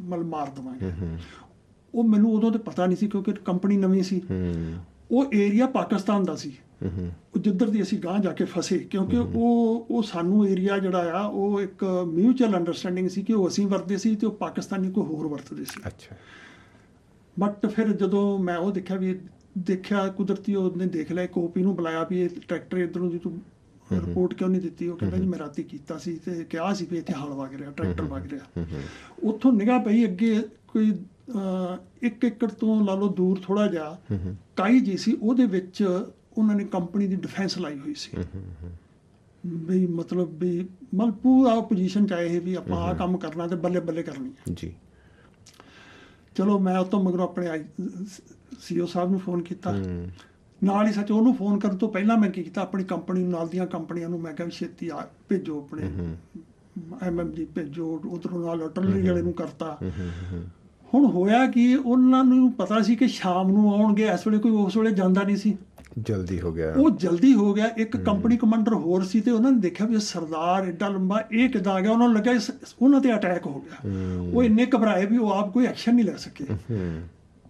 [0.00, 0.90] ਮਲ ਮਾਰ ਦਵਾਂਗੇ।
[1.94, 4.20] ਉਹ ਮੈਨੂੰ ਉਦੋਂ ਤੇ ਪਤਾ ਨਹੀਂ ਸੀ ਕਿਉਂਕਿ ਕੰਪਨੀ ਨਵੀਂ ਸੀ।
[5.10, 9.86] ਉਹ ਏਰੀਆ ਪਾਕਿਸਤਾਨ ਦਾ ਸੀ। ਉਹ ਜਿੱਧਰ ਦੀ ਅਸੀਂ ਗਾਂ ਜਾ ਕੇ ਫਸੇ ਕਿਉਂਕਿ ਉਹ
[9.90, 14.14] ਉਹ ਸਾਨੂੰ ਏਰੀਆ ਜਿਹੜਾ ਆ ਉਹ ਇੱਕ ਮਿਊਚੁਅਲ ਅੰਡਰਸਟੈਂਡਿੰਗ ਸੀ ਕਿ ਉਹ ਅਸੀਂ ਵਰਤਦੇ ਸੀ
[14.16, 16.16] ਤੇ ਉਹ ਪਾਕਿਸਤਾਨੀ ਕੋਈ ਹੋਰ ਵਰਤਦੇ ਸੀ। ਅੱਛਾ।
[17.36, 19.18] ਬਟ ਫਿਰ ਜਦੋਂ ਮੈਂ ਉਹ ਦੇਖਿਆ ਵੀ
[19.58, 23.32] ਦੇਖਿਆ ਕੁਦਰਤੀ ਉਹਨੇ ਦੇਖ ਲਿਆ ਕੋਪੀ ਨੂੰ ਬੁਲਾਇਆ ਵੀ ਇਹ ਟਰੈਕਟਰ ਇਧਰੋਂ ਦੀ ਤੂੰ
[23.92, 24.88] ਰਿਪੋਰਟ ਕਿਉਂ ਨਹੀਂ ਦਿੱਤੀ?
[24.88, 27.70] ਉਹ ਕਹਿੰਦਾ ਜੀ ਮੈਂ ਰਾਤੀ ਕੀਤਾ ਸੀ ਤੇ ਕਿਹਾ ਸੀ ਵੀ ਇੱਥੇ ਹਲ ਵਗ ਰਿਹਾ
[27.70, 28.66] ਟਰੈਕਟਰ ਵਗ ਰਿਹਾ।
[29.22, 30.90] ਉੱਥੋਂ ਨਿਗਾਹ ਪਈ ਅੱਗੇ ਕੋਈ
[32.02, 33.98] ਇੱਕ ਏਕੜ ਤੋਂ ਲਾ ਲਓ ਦੂਰ ਥੋੜਾ ਜਿਹਾ
[34.56, 35.82] ਕਾਈ ਜੀ ਸੀ ਉਹਦੇ ਵਿੱਚ
[36.38, 38.10] ਉਹਨਾਂ ਨੇ ਕੰਪਨੀ ਦੀ ਡਿਫੈਂਸ ਲਾਈ ਹੋਈ ਸੀ।
[39.46, 43.80] ਵੀ ਮਤਲਬ ਵੀ ਮਲ ਪੂਰਾ ਪੋਜੀਸ਼ਨ ਚ ਆਏ ਵੀ ਆਪਾਂ ਆਹ ਕੰਮ ਕਰਨਾ ਤੇ ਬੱਲੇ
[43.80, 44.72] ਬੱਲੇ ਕਰਨੀ ਹੈ। ਜੀ।
[46.36, 47.48] ਚਲੋ ਮੈਂ ਉਹ ਤੋਂ ਮਗਰੋਂ ਆਪਣੇ
[48.60, 49.74] ਸੀਓ ਸਾਹਿਬ ਨੂੰ ਫੋਨ ਕੀਤਾ।
[50.62, 53.48] ਨਾਲ ਹੀ ਸੱਚ ਉਹਨੂੰ ਫੋਨ ਕਰਨ ਤੋਂ ਪਹਿਲਾਂ ਮੈਂ ਕੀ ਕੀਤਾ ਆਪਣੀ ਕੰਪਨੀ ਨੂੰ ਨਾਲ
[53.48, 55.90] ਦੀਆਂ ਕੰਪਨੀਆਂ ਨੂੰ ਮੈਂ ਕਿਹਾ ਵੀ ਛੇਤੀ ਆ ਭੇਜੋ ਆਪਣੇ
[57.02, 59.78] ਐਮਐਮਜੀ ਭੇਜੋ ਉਧਰੋਂ ਨਾਲ ਅਟਰਨਰੀ ਵਾਲੇ ਨੂੰ ਕਰਤਾ।
[60.94, 64.76] ਹੁਣ ਹੋਇਆ ਕਿ ਉਹਨਾਂ ਨੂੰ ਪਤਾ ਸੀ ਕਿ ਸ਼ਾਮ ਨੂੰ ਆਉਣਗੇ ਇਸ ਵੇਲੇ ਕੋਈ ਉਸ
[64.76, 65.56] ਵੇਲੇ ਜਾਂਦਾ ਨਹੀਂ ਸੀ।
[65.98, 69.60] ਜਲਦੀ ਹੋ ਗਿਆ। ਉਹ ਜਲਦੀ ਹੋ ਗਿਆ। ਇੱਕ ਕੰਪਨੀ ਕਮਾਂਡਰ ਹੋਰ ਸੀ ਤੇ ਉਹਨਾਂ ਨੇ
[69.60, 71.90] ਦੇਖਿਆ ਵੀ ਸਰਦਾਰ ਐਡਾ ਲੰਬਾ ਇਹ ਕਿੱਦਾਂ ਆ ਗਿਆ?
[71.90, 72.32] ਉਹਨਾਂ ਨੂੰ ਲੱਗਾ
[72.82, 73.90] ਉਹਨਾਂ ਤੇ ਅਟੈਕ ਹੋ ਗਿਆ।
[74.32, 76.44] ਉਹ ਇੰਨੇ ਘਬਰਾਏ ਵੀ ਉਹ ਆਪ ਕੋਈ ਐਕਸ਼ਨ ਨਹੀਂ ਲੈ ਸਕੇ।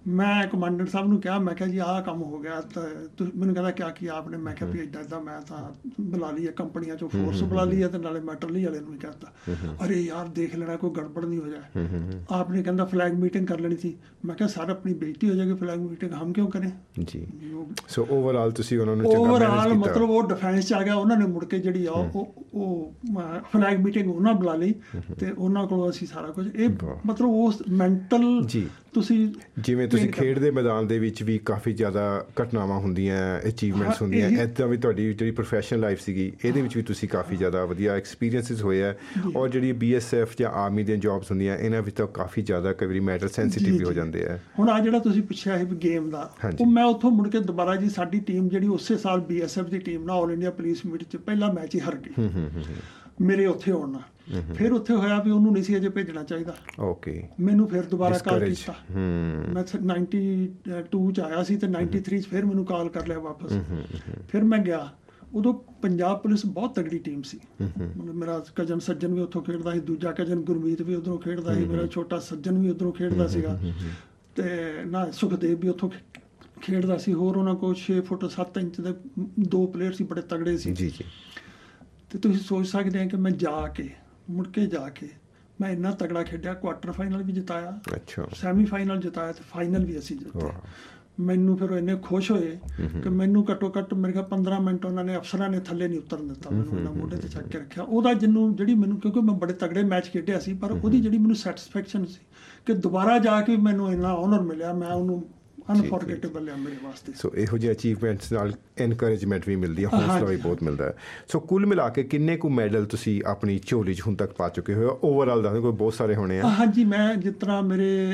[0.08, 3.54] ਮੈਂ ਕਮਾਂਡਰ ਸਾਹਿਬ ਨੂੰ ਕਿਹਾ ਮੈਂ ਕਿਹਾ ਜੀ ਆਹ ਕੰਮ ਹੋ ਗਿਆ ਤਾਂ ਤੁਸੀਂ ਮੈਨੂੰ
[3.54, 4.36] ਕਹਿੰਦਾ ਕਿਆ ਕੀ ਆਪਨੇ?
[4.36, 7.82] ਮੈਂ ਕਿਹਾ ਵੀ ਇਦਾਂ ਇਦਾਂ ਮੈਂ ਤਾਂ ਬੁਲਾ ਲਈ ਹੈ ਕੰਪਨੀਆਂ ਚੋਂ ਫੋਰਸ ਬੁਲਾ ਲਈ
[7.82, 11.38] ਹੈ ਤੇ ਨਾਲੇ ਮੈਟਰਲੀ ਵਾਲੇ ਨੂੰ ਵੀ ਕਹਤਾ ਅਰੇ ਯਾਰ ਦੇਖ ਲੈਣਾ ਕੋਈ ਗੜਬੜ ਨਹੀਂ
[11.38, 11.80] ਹੋ ਜਾਏ।
[12.30, 15.78] ਆਪਨੇ ਕਹਿੰਦਾ ਫਲੈਗ ਮੀਟਿੰਗ ਕਰ ਲੈਣੀ ਸੀ। ਮੈਂ ਕਿਹਾ ਸਰ ਆਪਣੀ ਬੇਇੱਜ਼ਤੀ ਹੋ ਜਾਏਗੀ ਫਲੈਗ
[15.78, 16.70] ਮੀਟਿੰਗ ਹਮ ਕਿਉਂ ਕरें
[17.06, 17.26] ਜੀ।
[17.88, 20.94] ਸੋ ਓਵਰਆਲ ਤੁਸੀਂ ਉਹਨਾਂ ਨੂੰ ਚੰਗਾ ਓਵਰਆਲ ਮੈਨੇਜ ਕੀਤਾ। ਮਤਲਬ ਉਹ ਡਿਫੈਂਸ ਚ ਆ ਗਿਆ
[20.94, 22.94] ਉਹਨਾਂ ਨੇ ਮੁੜ ਕੇ ਜਿਹੜੀ ਆ ਉਹ ਉਹ
[23.52, 24.74] ਫਲੈਗ ਮੀਟਿੰਗ ਉਹਨਾਂ ਬੁਲਾ ਲਈ
[25.20, 26.68] ਤੇ ਉਹਨਾਂ ਕੋਲੋਂ ਅਸੀਂ ਸਾਰਾ ਕੁਝ ਇਹ।
[27.06, 28.46] ਮਤਲਬ ਉਸ ਮੈਂਟਲ।
[28.94, 34.30] ਤੁਸੀਂ ਜਿਵੇਂ ਤੁਸੀਂ ਖੇਡ ਦੇ ਮੈਦਾਨ ਦੇ ਵਿੱਚ ਵੀ ਕਾਫੀ ਜ਼ਿਆਦਾ ਘਟਨਾਵਾਂ ਹੁੰਦੀਆਂ ਅਚੀਵਮੈਂਟਸ ਹੁੰਦੀਆਂ
[34.30, 38.62] ਐਦਾਂ ਵੀ ਤੁਹਾਡੀ ਜਿਹੜੀ ਪ੍ਰੋਫੈਸ਼ਨਲ ਲਾਈਫ ਸੀਗੀ ਇਹਦੇ ਵਿੱਚ ਵੀ ਤੁਸੀਂ ਕਾਫੀ ਜ਼ਿਆਦਾ ਵਧੀਆ ਐਕਸਪੀਰੀਐਂਸਸ
[38.62, 38.94] ਹੋਏ ਆ
[39.36, 43.00] ਔਰ ਜਿਹੜੀ ਬੀਐਸਐਫ ਜਾਂ ਆਰਮੀ ਦੀਆਂ ਜੌਬਸ ਹੁੰਦੀਆਂ ਇਹਨਾਂ ਵਿੱਚ ਤਾਂ ਕਾਫੀ ਜ਼ਿਆਦਾ ਕਈ ਵਾਰੀ
[43.00, 46.66] ਮੈਟਰ ਸੈਂਸਿਟਿਵ ਵੀ ਹੋ। ਜਾਂਦੇ ਆ ਹੁਣ ਆ ਜਿਹੜਾ ਤੁਸੀਂ ਪੁੱਛਿਆ ਹੈ ਗੇਮ ਦਾ। ਉਹ
[46.66, 50.16] ਮੈਂ ਉੱਥੋਂ ਮੁੜ ਕੇ ਦੁਬਾਰਾ ਜੀ ਸਾਡੀ ਟੀਮ ਜਿਹੜੀ ਉਸੇ ਸਾਲ ਬੀਐਸਐਫ ਦੀ ਟੀਮ ਨਾਲ
[50.16, 52.28] ਆਲ ਇੰਡੀਆ ਪੁਲਿਸ ਮੀਟ ਚ ਪਹਿਲਾ ਮੈਚ ਹੀ ਹਾਰ ਗਈ
[53.20, 53.98] ਮੇਰੇ ਉੱਥੇ ਆਉਣ
[54.54, 58.38] ਫਿਰ ਉੱਥੇ ਹੋਇਆ ਵੀ ਉਹਨੂੰ ਨਹੀਂ ਸੀ ਅਜੇ ਭੇਜਣਾ ਚਾਹੀਦਾ। ਓਕੇ ਮੈਨੂੰ ਫਿਰ ਦੁਬਾਰਾ ਕਾਲ
[58.44, 58.74] ਕੀਤਾ।
[59.54, 63.52] ਮੈਂ ਸ- 92 ਚ ਆਇਆ ਸੀ ਤੇ 93 ਚ ਫਿਰ ਮੈਨੂੰ ਕਾਲ ਕਰ ਲਿਆ ਵਾਪਸ।
[64.28, 64.92] ਫਿਰ ਮੈਂ ਗਿਆ।
[65.34, 69.80] ਉਦੋਂ ਪੰਜਾਬ ਪੁਲਿਸ ਬਹੁਤ ਤਗੜੀ ਟੀਮ ਸੀ। ਮਤਲਬ ਮੇਰਾ ਕਜਨ ਸੱਜਣ ਵੀ ਉੱਥੋਂ ਖੇਡਦਾ ਸੀ
[69.80, 73.60] ਦੂਜਾ ਕਜਨ ਗੁਰਮੀਤ ਵੀ ਉਧਰੋਂ ਖੇਡਦਾ ਸੀ ਮੇਰਾ ਛੋਟਾ ਸੱਜਣ ਵੀ ਉਧਰੋਂ ਖੇਡਦਾ ਸੀਗਾ।
[74.36, 74.44] ਤੇ
[74.86, 75.90] ਨਾ ਸੁਖਦੇਵ ਵੀ ਉੱਥੋਂ
[76.62, 78.94] ਖੇਡਦਾ ਸੀ। ਹੋਰ ਉਹਨਾਂ ਕੋਲ 6 ਫੁੱਟ 7 ਇੰਚ ਦੇ
[79.40, 81.04] ਦੋ ਪਲੇਅਰ ਸੀ ਬੜੇ ਤਗੜੇ ਸੀ। ਜੀ ਜੀ।
[82.10, 83.90] ਤੇ ਤੁਸੀਂ ਸੋਚ ਸਕਦੇ ਆ ਕਿ ਮੈਂ ਜਾ ਕੇ
[84.30, 85.08] ਮੁੜ ਕੇ ਜਾ ਕੇ
[85.60, 89.98] ਮੈਂ ਇੰਨਾ ਤਗੜਾ ਖੇਡਿਆ ਕੁਆਟਰ ਫਾਈਨਲ ਵੀ ਜਿਤਾਇਆ ਅੱਛਾ। ਸੈਮੀ ਫਾਈਨਲ ਜਿਤਾਇਆ ਤੇ ਫਾਈਨਲ ਵੀ
[89.98, 90.48] ਅਸੀਂ ਜਿੱਤੇ।
[91.20, 92.58] ਮੈਨੂੰ ਫਿਰ ਉਹ ਇੰਨੇ ਖੁਸ਼ ਹੋਏ
[93.02, 96.28] ਕਿ ਮੈਨੂੰ ਘੱਟੋ ਘੱਟ ਮੇਰੇ ਖਿਆਲ 15 ਮਿੰਟ ਉਹਨਾਂ ਨੇ ਅਫਸਰਾਂ ਨੇ ਥੱਲੇ ਨਹੀਂ ਉਤਰਨ
[96.28, 99.52] ਦਿੱਤਾ ਮੈਨੂੰ ਉਹਨਾਂ ਮੋਢੇ ਤੇ ਚੱਕ ਕੇ ਰੱਖਿਆ। ਉਹਦਾ ਜਿੰਨੂੰ ਜਿਹੜੀ ਮੈਨੂੰ ਕਿਉਂਕਿ ਮੈਂ ਬੜੇ
[99.52, 102.20] ਤਗੜੇ ਮੈਚ ਖੇਡਿਆ ਸੀ ਪਰ ਉਹਦੀ ਜਿਹੜੀ ਮੈਨੂੰ ਸੈਟੀਸਫੈਕਸ਼ਨ ਸੀ
[102.66, 105.28] ਕਿ ਦੁਬਾਰਾ ਜਾ ਕੇ ਮੈਨੂੰ ਇੰਨਾ ਆਨਰ ਮਿਲਿਆ ਮੈਂ ਉਹਨੂੰ
[105.72, 110.36] ਅਨਫੋਰਗੇਟੇਬਲ ਹੈ ਮੇਰੇ ਵਾਸਤੇ। ਸੋ ਇਹੋ ਜਿਹੇ ਅਚੀਵਮੈਂਟਸ ਨਾਲ ਐਨਕਰੇਜਮੈਂਟ ਵੀ ਮਿਲਦੀ ਹੈ ਹੌਸਲਾ ਵੀ
[110.36, 110.94] ਬਹੁਤ ਮਿਲਦਾ ਹੈ।
[111.28, 114.74] ਸੋ ਕੁੱਲ ਮਿਲਾ ਕੇ ਕਿੰਨੇ ਕੁ ਮੈਡਲ ਤੁਸੀਂ ਆਪਣੀ ਝੋਲੀ 'ਚ ਹੁਣ ਤੱਕ ਪਾ ਚੁੱਕੇ
[114.74, 114.98] ਹੋ?
[115.04, 118.08] ਓਵਰਆਲ ਦੱਸੋ ਕੋਈ ਬਹੁਤ ਸਾਰੇ ਹੋਣੇ ਆ। ਹਾਂਜੀ ਮੈਂ ਜਿਸ ਤਰ੍ਹਾਂ ਮੇਰੇ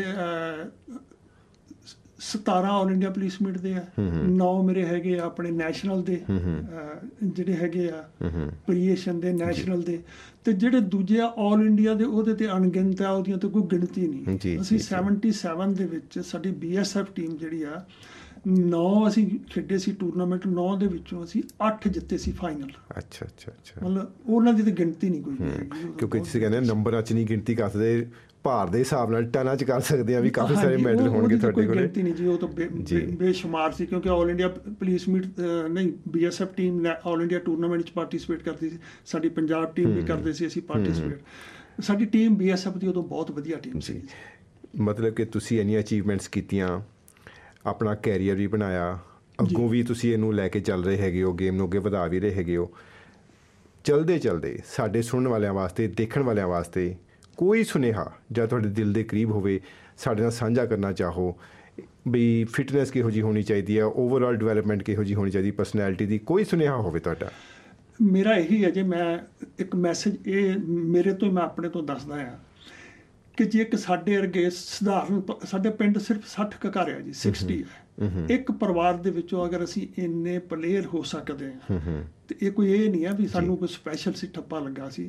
[2.19, 3.85] 17 ਆਲ ਇੰਡੀਆ ਪੁਲਿਸ ਮੀਟ ਦੇ ਆ।
[4.39, 6.21] 9 ਮੇਰੇ ਹੈਗੇ ਆ ਆਪਣੇ ਨੈਸ਼ਨਲ ਦੇ
[7.25, 8.03] ਜਿਹੜੇ ਹੈਗੇ ਆ
[8.67, 9.99] ਪ੍ਰੀਏਸ਼ਨ ਦੇ ਨੈਸ਼ਨਲ ਦੇ।
[10.45, 14.07] ਤੇ ਜਿਹੜੇ ਦੂਜੇ ਆ ਆਲ ਇੰਡੀਆ ਦੇ ਉਹਦੇ ਤੇ ਅਣਗਿਣਤ ਆ ਉਹਦੀਆਂ ਤੇ ਕੋਈ ਗਿਣਤੀ
[14.09, 17.85] ਨਹੀਂ। ਅਸੀਂ ਜੀ। 77 ਦੇ ਵਿੱਚ ਸਾਡੀ ਬੀਐਸਐਫ ਟੀਮ ਜਿਹੜੀ ਆ
[18.47, 23.53] 9 ਅਸੀਂ ਖੇਡੇ ਸੀ ਟੂਰਨਾਮੈਂਟ 9 ਦੇ ਵਿੱਚੋਂ ਅਸੀਂ 8 ਜਿੱਤੇ ਸੀ ਫਾਈਨਲ ਅੱਛਾ ਅੱਛਾ
[23.53, 25.37] ਅੱਛਾ। ਮਤਲਬ ਉਹਨਾਂ ਦੀ ਤੇ ਗਿਣਤੀ ਨਹੀਂ ਕੋਈ
[25.99, 28.07] ਕਿਉਂਕਿ ਤੁਸੀਂ ਕਹਿੰਦੇ ਨੰਬਰਾਂ 'ਚ ਨਹੀਂ ਗਿਣਤੀ ਕਰ ਸਕਦੇ
[28.45, 31.67] ਭਾਰ ਦੇ ਹਿਸਾਬ ਨਾਲ ਟਨਾਂ 'ਚ ਕਰ ਸਕਦੇ ਆ ਵੀ ਕਾਫੀ ਸਾਰੇ ਮੈਡਲ ਹੋਣਗੇ ਤੁਹਾਡੇ
[31.67, 32.49] ਕੋਲੇ। ਗਿਣਤੀ ਨਹੀਂ ਜੀ ਉਹ ਤਾਂ
[33.19, 38.43] ਬੇਸ਼ੁਮਾਰ ਸੀ ਕਿਉਂਕਿ ਆਲ ਇੰਡੀਆ ਪੁਲਿਸ ਮੀਟ ਨਹੀਂ BSF team all India tournament ਵਿੱਚ ਪਾਰਟਿਸਿਪੇਟ
[38.43, 43.03] ਕਰਦੀ ਸੀ। ਸਾਡੀ ਪੰਜਾਬ ਟੀਮ ਵੀ ਕਰਦੇ ਸੀ ਅਸੀਂ ਪਾਰਟਿਸਿਪੇਟ ਸਾਡੀ ਟੀਮ ਬੀਐਸਐਫ ਦੀ ਉਦੋਂ
[43.03, 44.01] ਬਹੁਤ ਵਧੀਆ ਟੀਮ ਸੀ
[44.81, 46.81] ਮਤਲਬ ਕਿ ਤੁਸੀਂ ਇੰਨੀਆਂ ਅਚੀਵਮੈਂਟਸ ਕੀਤੀਆਂ
[47.67, 48.99] ਆਪਣਾ ਕੈਰੀਅਰ ਵੀ ਬਣਾਇਆ।
[49.41, 52.21] ਅੱਗੋਂ ਵੀ ਤੁਸੀਂ ਇਹਨੂੰ ਲੈ ਕੇ ਚੱਲ ਰਹੇ ਹੈਗੇ ਹੋ ਗੇਮ ਨੂੰ ਅੱਗੇ ਵਧਾ ਵੀ
[52.21, 52.71] ਰਹੇ ਹੈਗੇ ਹੋ।
[53.85, 56.95] ਚਲਦੇ ਚਲਦੇ ਸਾਡੇ ਸੁਣਨ ਵਾਲਿਆਂ ਵਾਸਤੇ ਦੇਖਣ ਵਾਲਿਆਂ ਵਾਸਤੇ
[57.37, 59.61] ਕੋਈ ਸੁਨੇਹਾ ਜਾਂ ਤੁਹਾਡੇ ਦਿਲ ਦੇ ਕਰੀਬ ਹੋਵੇ
[59.99, 61.39] ਸਾਡੇ ਨਾਲ ਸਾਂਝਾ ਕਰਨਾ ਚਾਹੋ।
[62.09, 63.85] ਵੀ ਫਿਟਨੈਸ ਕਿਹੋ ਜੀ ਹੋਣੀ ਚਾਹੀਦੀ ਹੈ?
[63.85, 65.51] ਓਵਰਆਲ ਡਿਵੈਲਪਮੈਂਟ ਕਿਹੋ ਜੀ ਹੋਣੀ ਚਾਹੀਦੀ?
[65.51, 67.31] ਪਰਸਨੈਲਿਟੀ ਦੀ ਕੋਈ ਸੁਨੇਹਾ ਹੋਵੇ ਤੁਹਾਡਾ?
[68.03, 69.19] ਮੇਰਾ ਇਹੀ ਹੈ ਜੇ ਮੈਂ
[69.59, 72.39] ਇੱਕ ਮੈਸੇਜ ਇਹ ਮੇਰੇ ਤੋਂ ਮੈਂ ਆਪਣੇ ਤੋਂ ਦੱਸਦਾ ਆ
[73.37, 77.59] ਕਿ ਜੇ ਇੱਕ ਸਾਡੇ ਵਰਗੇ ਸਧਾਰਨ ਸਾਡੇ ਪਿੰਡ ਸਿਰਫ 60 ਕੁ ਘਰ ਆ ਜੀ 60
[77.65, 77.85] ਹੈ
[78.31, 81.79] ਇੱਕ ਪਰਿਵਾਰ ਦੇ ਵਿੱਚੋਂ ਅਗਰ ਅਸੀਂ ਇੰਨੇ ਪਲੇਅਰ ਹੋ ਸਕਦੇ ਹਾਂ
[82.29, 85.05] ਤੇ ਇਹ ਕੋਈ ਇਹ ਨਹੀਂ ਆ ਵੀ ਸਾਨੂੰ ਕੋਈ ਸਪੈਸ਼ਲ ਸੀ ਠੱਪਾ ਲੱਗਾ ਸੀ।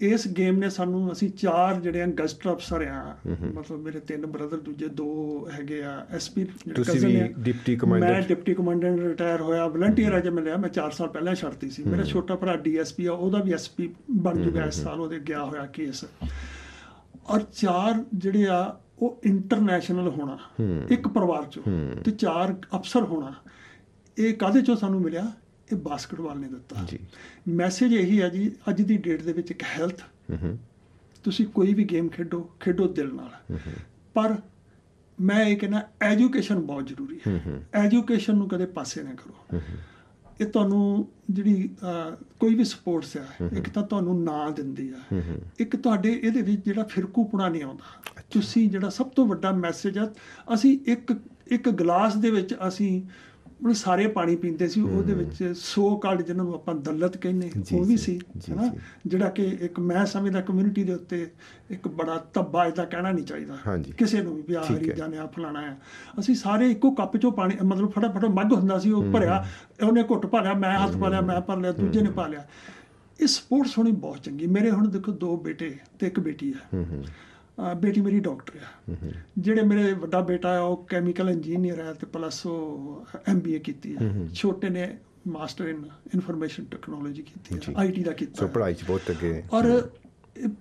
[0.00, 4.60] ਇਸ ਗੇਮ ਨੇ ਸਾਨੂੰ ਅਸੀਂ ਚਾਰ ਜਿਹੜੇ ਆ ਗਸਟ ਅਫਸਰ ਆ ਮਤਲਬ ਮੇਰੇ ਤਿੰਨ ਬ੍ਰਦਰ
[4.60, 5.08] ਦੂਜੇ ਦੋ
[5.52, 8.12] ਹੈਗੇ ਆ ਐਸਪੀ ਤੁਸੀਂ ਵੀ ਡਿਪਟੀ ਕਮਾਂਡੈਂਟ?
[8.12, 12.04] ਮੈਂ ਡਿਪਟੀ ਕਮਾਂਡੈਂਟ ਰਿਟਾਇਰ ਹੋਇਆ ਵਲੰਟੀਅਰ ਅਜੇ ਮਿਲਿਆ ਮੈਂ 4 ਸਾਲ ਪਹਿਲਾਂ ਛੱਡਤੀ ਸੀ। ਮੇਰਾ
[12.04, 13.88] ਛੋਟਾ ਭਰਾ ਡੀਐਸਪੀ ਆ ਉਹਦਾ ਵੀ ਐਸਪੀ
[14.18, 16.04] ਬਣ ਚੁੱਕਾ ਇਸ ਸਾਲ ਉਹਦੇ ਗਿਆ ਹੋਇਆ ਕੇਸ
[17.28, 20.38] ਔਰ ਚਾਰ ਜਿਹੜੇ ਆ ਉਹ ਇੰਟਰਨੈਸ਼ਨਲ ਹੋਣਾ
[20.90, 21.62] ਇੱਕ ਪਰਿਵਾਰ ਚੋਂ
[22.04, 23.34] ਤੇ ਚਾਰ ਅਫਸਰ ਹੋਣਾ।
[24.18, 25.32] ਇਹ ਕਾਦੇ ਚੋਂ ਸਾਨੂੰ ਮਿਲਿਆ?
[25.72, 26.98] ਇਹ ਬਾਸਕਟਬਾਲ ਨੇ ਦਿੱਤਾ। ਜੀ।
[27.48, 30.02] ਮੈਸੇਜ ਇਹੀ ਹੈ ਜੀ ਅੱਜ ਦੀ ਡੇਟ ਦੇ ਵਿੱਚ ਇੱਕ ਹੈਲਥ
[31.24, 33.58] ਤੁਸੀਂ ਕੋਈ ਵੀ ਗੇਮ ਖੇਡੋ ਖੇਡੋ ਦਿਲ ਨਾਲ।
[34.14, 34.36] ਪਰ
[35.18, 39.60] ਮੈਂ ਇਹ ਕਹਿੰਦਾ ਐਜੂਕੇਸ਼ਨ ਬਹੁਤ ਜ਼ਰੂਰੀ ਹੈ। ਐਜੂਕੇਸ਼ਨ ਨੂੰ ਕਦੇ ਪਾਸੇ ਨਾ ਕਰੋ।
[40.40, 41.70] ਇਹ ਤੁਹਾਨੂੰ ਜਿਹੜੀ
[42.40, 43.24] ਕੋਈ ਵੀ ਸਪੋਰਟਸ ਆ
[43.56, 45.20] ਇੱਕ ਤਾਂ ਤੁਹਾਨੂੰ ਨਾਂ ਦਿੰਦੀ ਆ।
[45.58, 50.10] ਇੱਕ ਤੁਹਾਡੇ ਇਹਦੇ ਵਿੱਚ ਜਿਹੜਾ ਫਿਰਕੂਪਣਾ ਨਹੀਂ ਆਉਂਦਾ। ਤੁਸੀਂ ਜਿਹੜਾ ਸਭ ਤੋਂ ਵੱਡਾ ਮੈਸੇਜ ਆ
[50.54, 51.12] ਅਸੀਂ ਇੱਕ
[51.48, 53.02] ਇੱਕ ਗਲਾਸ ਦੇ ਵਿੱਚ ਅਸੀਂ
[53.66, 57.84] ਉਹ ਸਾਰੇ ਪਾਣੀ ਪੀਂਦੇ ਸੀ ਉਹਦੇ ਵਿੱਚ ਸੋ ਕਾਲਡ ਜਿਹਨਾਂ ਨੂੰ ਆਪਾਂ ਦਲਤ ਕਹਿੰਦੇ ਉਹ
[57.84, 58.74] ਵੀ ਸੀ ਹੈਨਾ।
[59.06, 61.30] ਜਿਹੜਾ ਕਿ ਇੱਕ ਮੈਂ ਸਮਝਦਾ ਕਮਿਊਨਿਟੀ ਦੇ ਉੱਤੇ
[61.70, 63.56] ਇੱਕ ਬੜਾ ਧੱਬਾ ਇਹਦਾ ਕਹਿਣਾ ਨਹੀਂ ਚਾਹੀਦਾ।
[63.98, 65.76] ਕਿਸੇ ਨੂੰ ਵੀ ਵੀ ਆਹ। ਹਰੀ ਜਾਣਿਆ ਫਲਾਣਾ ਆ
[66.20, 69.46] ਅਸੀਂ ਸਾਰੇ ਇੱਕੋ ਕੱਪ ਚੋਂ ਪਾਣੀ ਮਤਲਬ ਫਟਾਫਟ ਮੱਗ ਹੁੰਦਾ ਸੀ ਉਹ ਭਰਿਆ
[69.86, 72.46] ਉਹਨੇ ਘੁੱਟ ਭਰ ਲਿਆ ਮੈਂ ਹੱਥ ਪਾ ਲਿਆ ਮੈਂ ਭਰ ਲਿਆ ਦੂਜੇ ਨੇ ਪਾ ਲਿਆ।
[73.20, 77.02] ਇਹ ਸਪੋਰਟਸ ਹੋਣੀ ਬਹੁਤ ਚੰਗੀ। ਮੇਰੇ ਹੁਣ ਦੇਖੋ ਦੋ ਬੇਟੇ ਤੇ ਇੱਕ ਬੇਟੀ ਹੈ। ਅਹ
[77.76, 78.96] ਬੇਟੀ ਮੇਰੀ ਡਾਕਟਰ ਆ।
[79.38, 84.10] ਜਿਹੜੇ ਮੇਰੇ ਵੱਡਾ ਬੇਟਾ ਹੈ ਉਹ ਕੈਮੀਕਲ ਇੰਜੀਨੀਅਰ ਹੈ ਤੇ ਪਲੱਸ ਉਹ ਐਮਬੀਏ ਕੀਤੀ ਹੈ
[84.34, 84.88] ਛੋਟੇ ਨੇ
[85.28, 89.42] ਮਾਸਟਰ ਇਨ ਇਨਫੋਰਮੇਸ਼ਨ ਟੈਕਨੋਲੋਜੀ ਕੀਤੀ। ਹੈ ਆਈਟੀ ਦਾ ਕੀਤਾ ਸੋ ਹੈ। ਪੜ੍ਹਾਈ 'ਚ ਬਹੁਤ ਅੱਗੇ।
[89.52, 89.88] ਔਰ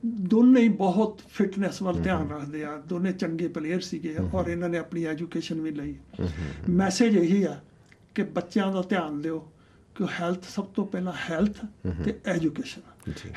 [0.06, 4.78] ਦੋਨੇ ਹੀ ਬਹੁਤ ਫਿਟਨੈਸ ਵੱਲ ਧਿਆਨ ਰੱਖਦੇ ਆ। ਦੋਨੇ ਚੰਗੇ ਪਲੇਅਰ ਸੀਗੇ ਔਰ ਇਹਨਾਂ ਨੇ
[4.78, 5.96] ਆਪਣੀ ਐਜੂਕੇਸ਼ਨ ਵੀ ਲਈ।
[6.70, 7.60] ਮੈਸੇਜ ਇਹੀ ਆ
[8.16, 9.48] ਕਿ ਬੱਚਿਆਂ ਦਾ ਧਿਆਨ ਦਿਓ।
[9.98, 11.66] ਕਿ ਹੈਲਥ ਸਭ ਤੋਂ ਪਹਿਲਾਂ ਹੈਲਥ
[12.06, 12.82] ਤੇ ਐਜੂਕੇਸ਼ਨ।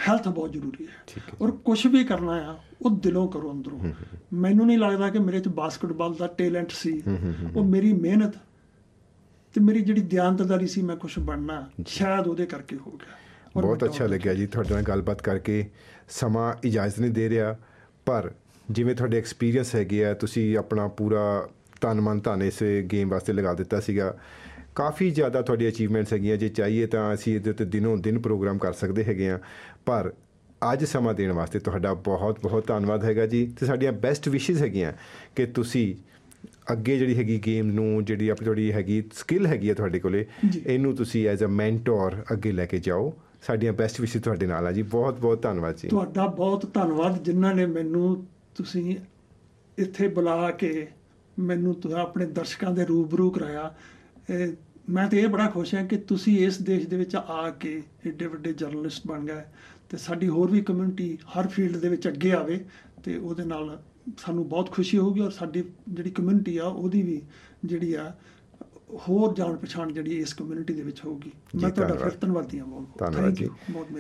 [0.09, 3.81] ਹੈਲਥ ਬਹੁਤ ਜ਼ਰੂਰੀ ਹੈ। ਔਰ ਕੁਝ ਵੀ ਕਰਨਾ ਆ ਉਹ ਦਿਲੋਂ ਕਰੋ ਅੰਦਰੋਂ
[4.33, 7.03] ਮੈਨੂੰ ਨਹੀਂ ਲੱਗਦਾ ਕਿ ਮੇਰੇ ਚ ਬਾਸਕਟਬਾਲ ਦਾ ਟੈਲੈਂਟ ਸੀ
[7.57, 8.35] ਉਹ ਮੇਰੀ ਮਿਹਨਤ
[9.55, 14.07] ਤੇ ਮੇਰੀ ਜਿਹੜੀ ਦਿਆਨਤਦਾਰੀ ਸੀ ਮੈਂ ਕੁਝ ਬਣਨਾ ਸ਼ਾਇਦ ਉਹਦੇ ਕਰਕੇ ਹੋ ਗਿਆ ਬਹੁਤ ਅੱਛਾ
[14.07, 15.71] ਲੱਗਿਆ ਜੀ ਤੁਹਾਡੇ ਨਾਲ ਗੱਲਬਾਤ ਕਰਕੇ
[16.09, 17.57] ਸਮਾਂ ਇਜਾਜ਼ਤ ਨਹੀਂ ਦੇ ਰਿਹਾ
[18.07, 18.31] ਪਰ
[18.71, 21.49] ਜਿਵੇਂ ਤੁਹਾਡੇ ਐਕਸਪੀਰੀਅੰਸ ਹੈਗੇ ਆ ਤੁਸੀਂ ਆਪਣਾ ਪੂਰਾ
[21.81, 24.15] ਤਨ ਮਨ ਧਨ ਇਸ ਗੇਮ ਵਾਸਤੇ ਲਗਾ ਦਿੱਤਾ ਸੀਗਾ
[24.75, 28.73] ਕਾਫੀ ਜ਼ਿਆਦਾ ਤੁਹਾਡੀ ਅਚੀਵਮੈਂਟਸ ਹੈਗੀਆਂ। ਜੇ ਚਾਹੀਏ ਤਾਂ ਅਸੀਂ ਇਹਦੇ ਉੱਤੇ ਦਿਨੋਂ ਦਿਨ ਪ੍ਰੋਗਰਾਮ ਕਰ
[28.73, 29.39] ਸਕਦੇ ਹੈਗੇ ਆ
[29.87, 30.13] ਪਰ
[30.73, 34.93] ਅੱਜ ਸਮਾਂ ਦੇਣ ਵਾਸਤੇ ਤੁਹਾਡਾ ਬਹੁਤ ਬਹੁਤ ਧੰਨਵਾਦ ਹੈਗਾ ਜੀ। ਤੇ ਸਾਡੀਆਂ ਬੈਸਟ ਵਿਸ਼ੇਸ ਹੈਗੀਆਂ
[35.37, 35.95] ਕਿ ਤੁਸੀਂ
[36.73, 40.27] ਅੱਗੇ ਜਿਹੜੀ ਹੈਗੀ ਗੇਮ ਨੂੰ ਜਿਹੜੀ ਆਪਣੀ ਤੁਹਾਡੀ ਹੈਗੀ ਸਕਿੱਲ ਹੈਗੀ ਹੈ ਤੁਹਾਡੇ ਕੋਲੇ।
[40.67, 44.73] ਇਹਨੂੰ ਤੁਸੀਂ ਐਜ਼ ਅ ਮੈਂਟੋਰ ਅੱਗੇ ਲੈ ਕੇ ਜਾਓ। ਸਾਡੀਆਂ ਬੈਸਟ ਵਿਸ਼ੇ ਤੁਹਾਡੇ ਨਾਲ ਆ
[44.73, 48.97] ਜੀ। ਬਹੁਤ ਬਹੁਤ ਧੰਨਵਾਦ ਜੀ। ਤੁਹਾਡਾ ਬਹੁਤ ਧੰਨਵਾਦ ਜਿਨ੍ਹਾਂ ਨੇ ਮੈਨੂੰ ਤੁਸੀਂ
[49.79, 50.87] ਇੱਥੇ ਬੁਲਾ ਕੇ
[51.39, 53.75] ਮੈਨੂੰ ਤੁਸੀਂ ਆਪਣੇ ਦਰਸ਼ਕਾਂ ਦੇ ਰੂਬਰੂ ਕਰਾਇਆ।
[54.91, 58.27] ਮੈਂ ਤੇ ਇਹ ਬੜਾ ਖੁਸ਼ ਹਾਂ ਕਿ ਤੁਸੀਂ ਇਸ ਦੇਸ਼ ਦੇ ਵਿੱਚ ਆ ਕੇ ਏਡੇ
[58.27, 59.43] ਵੱਡੇ ਜਰਨਲਿਸਟ ਬਣ ਗਏ
[59.89, 62.65] ਤੇ ਸਾਡੀ ਹੋਰ ਵੀ ਕਮਿਊਨਿਟੀ ਹਰ ਫੀਲਡ ਦੇ ਵਿੱਚ ਅੱਗੇ ਆਵੇ
[63.05, 63.83] ਤੇ ਉਹਦੇ ਨਾਲ
[64.19, 67.23] ਸਾਨੂੰ ਬਹੁਤ ਖੁਸ਼ੀ ਹੋਊਗੀ ਔਰ ਸਾਡੀ ਜਿਹੜੀ ਕਮਿਊਨਿਟੀ ਆ ਉਹਦੀ ਵੀ
[67.65, 68.13] ਜਿਹੜੀ ਆ
[69.09, 73.31] ਹੋਰ ਜਾਣ ਪਛਾਣ ਜਿਹੜੀ ਇਸ ਕਮਿਊਨਿਟੀ ਦੇ ਵਿੱਚ ਹੋਊਗੀ ਮੈਂ ਤੁਹਾਡਾ। ਫਿਰ ਧੰਨਵਾਦੀ ਹਾਂ ਬਹੁਤ
[73.31, 73.93] ਜੀ। you, ਬਹੁਤ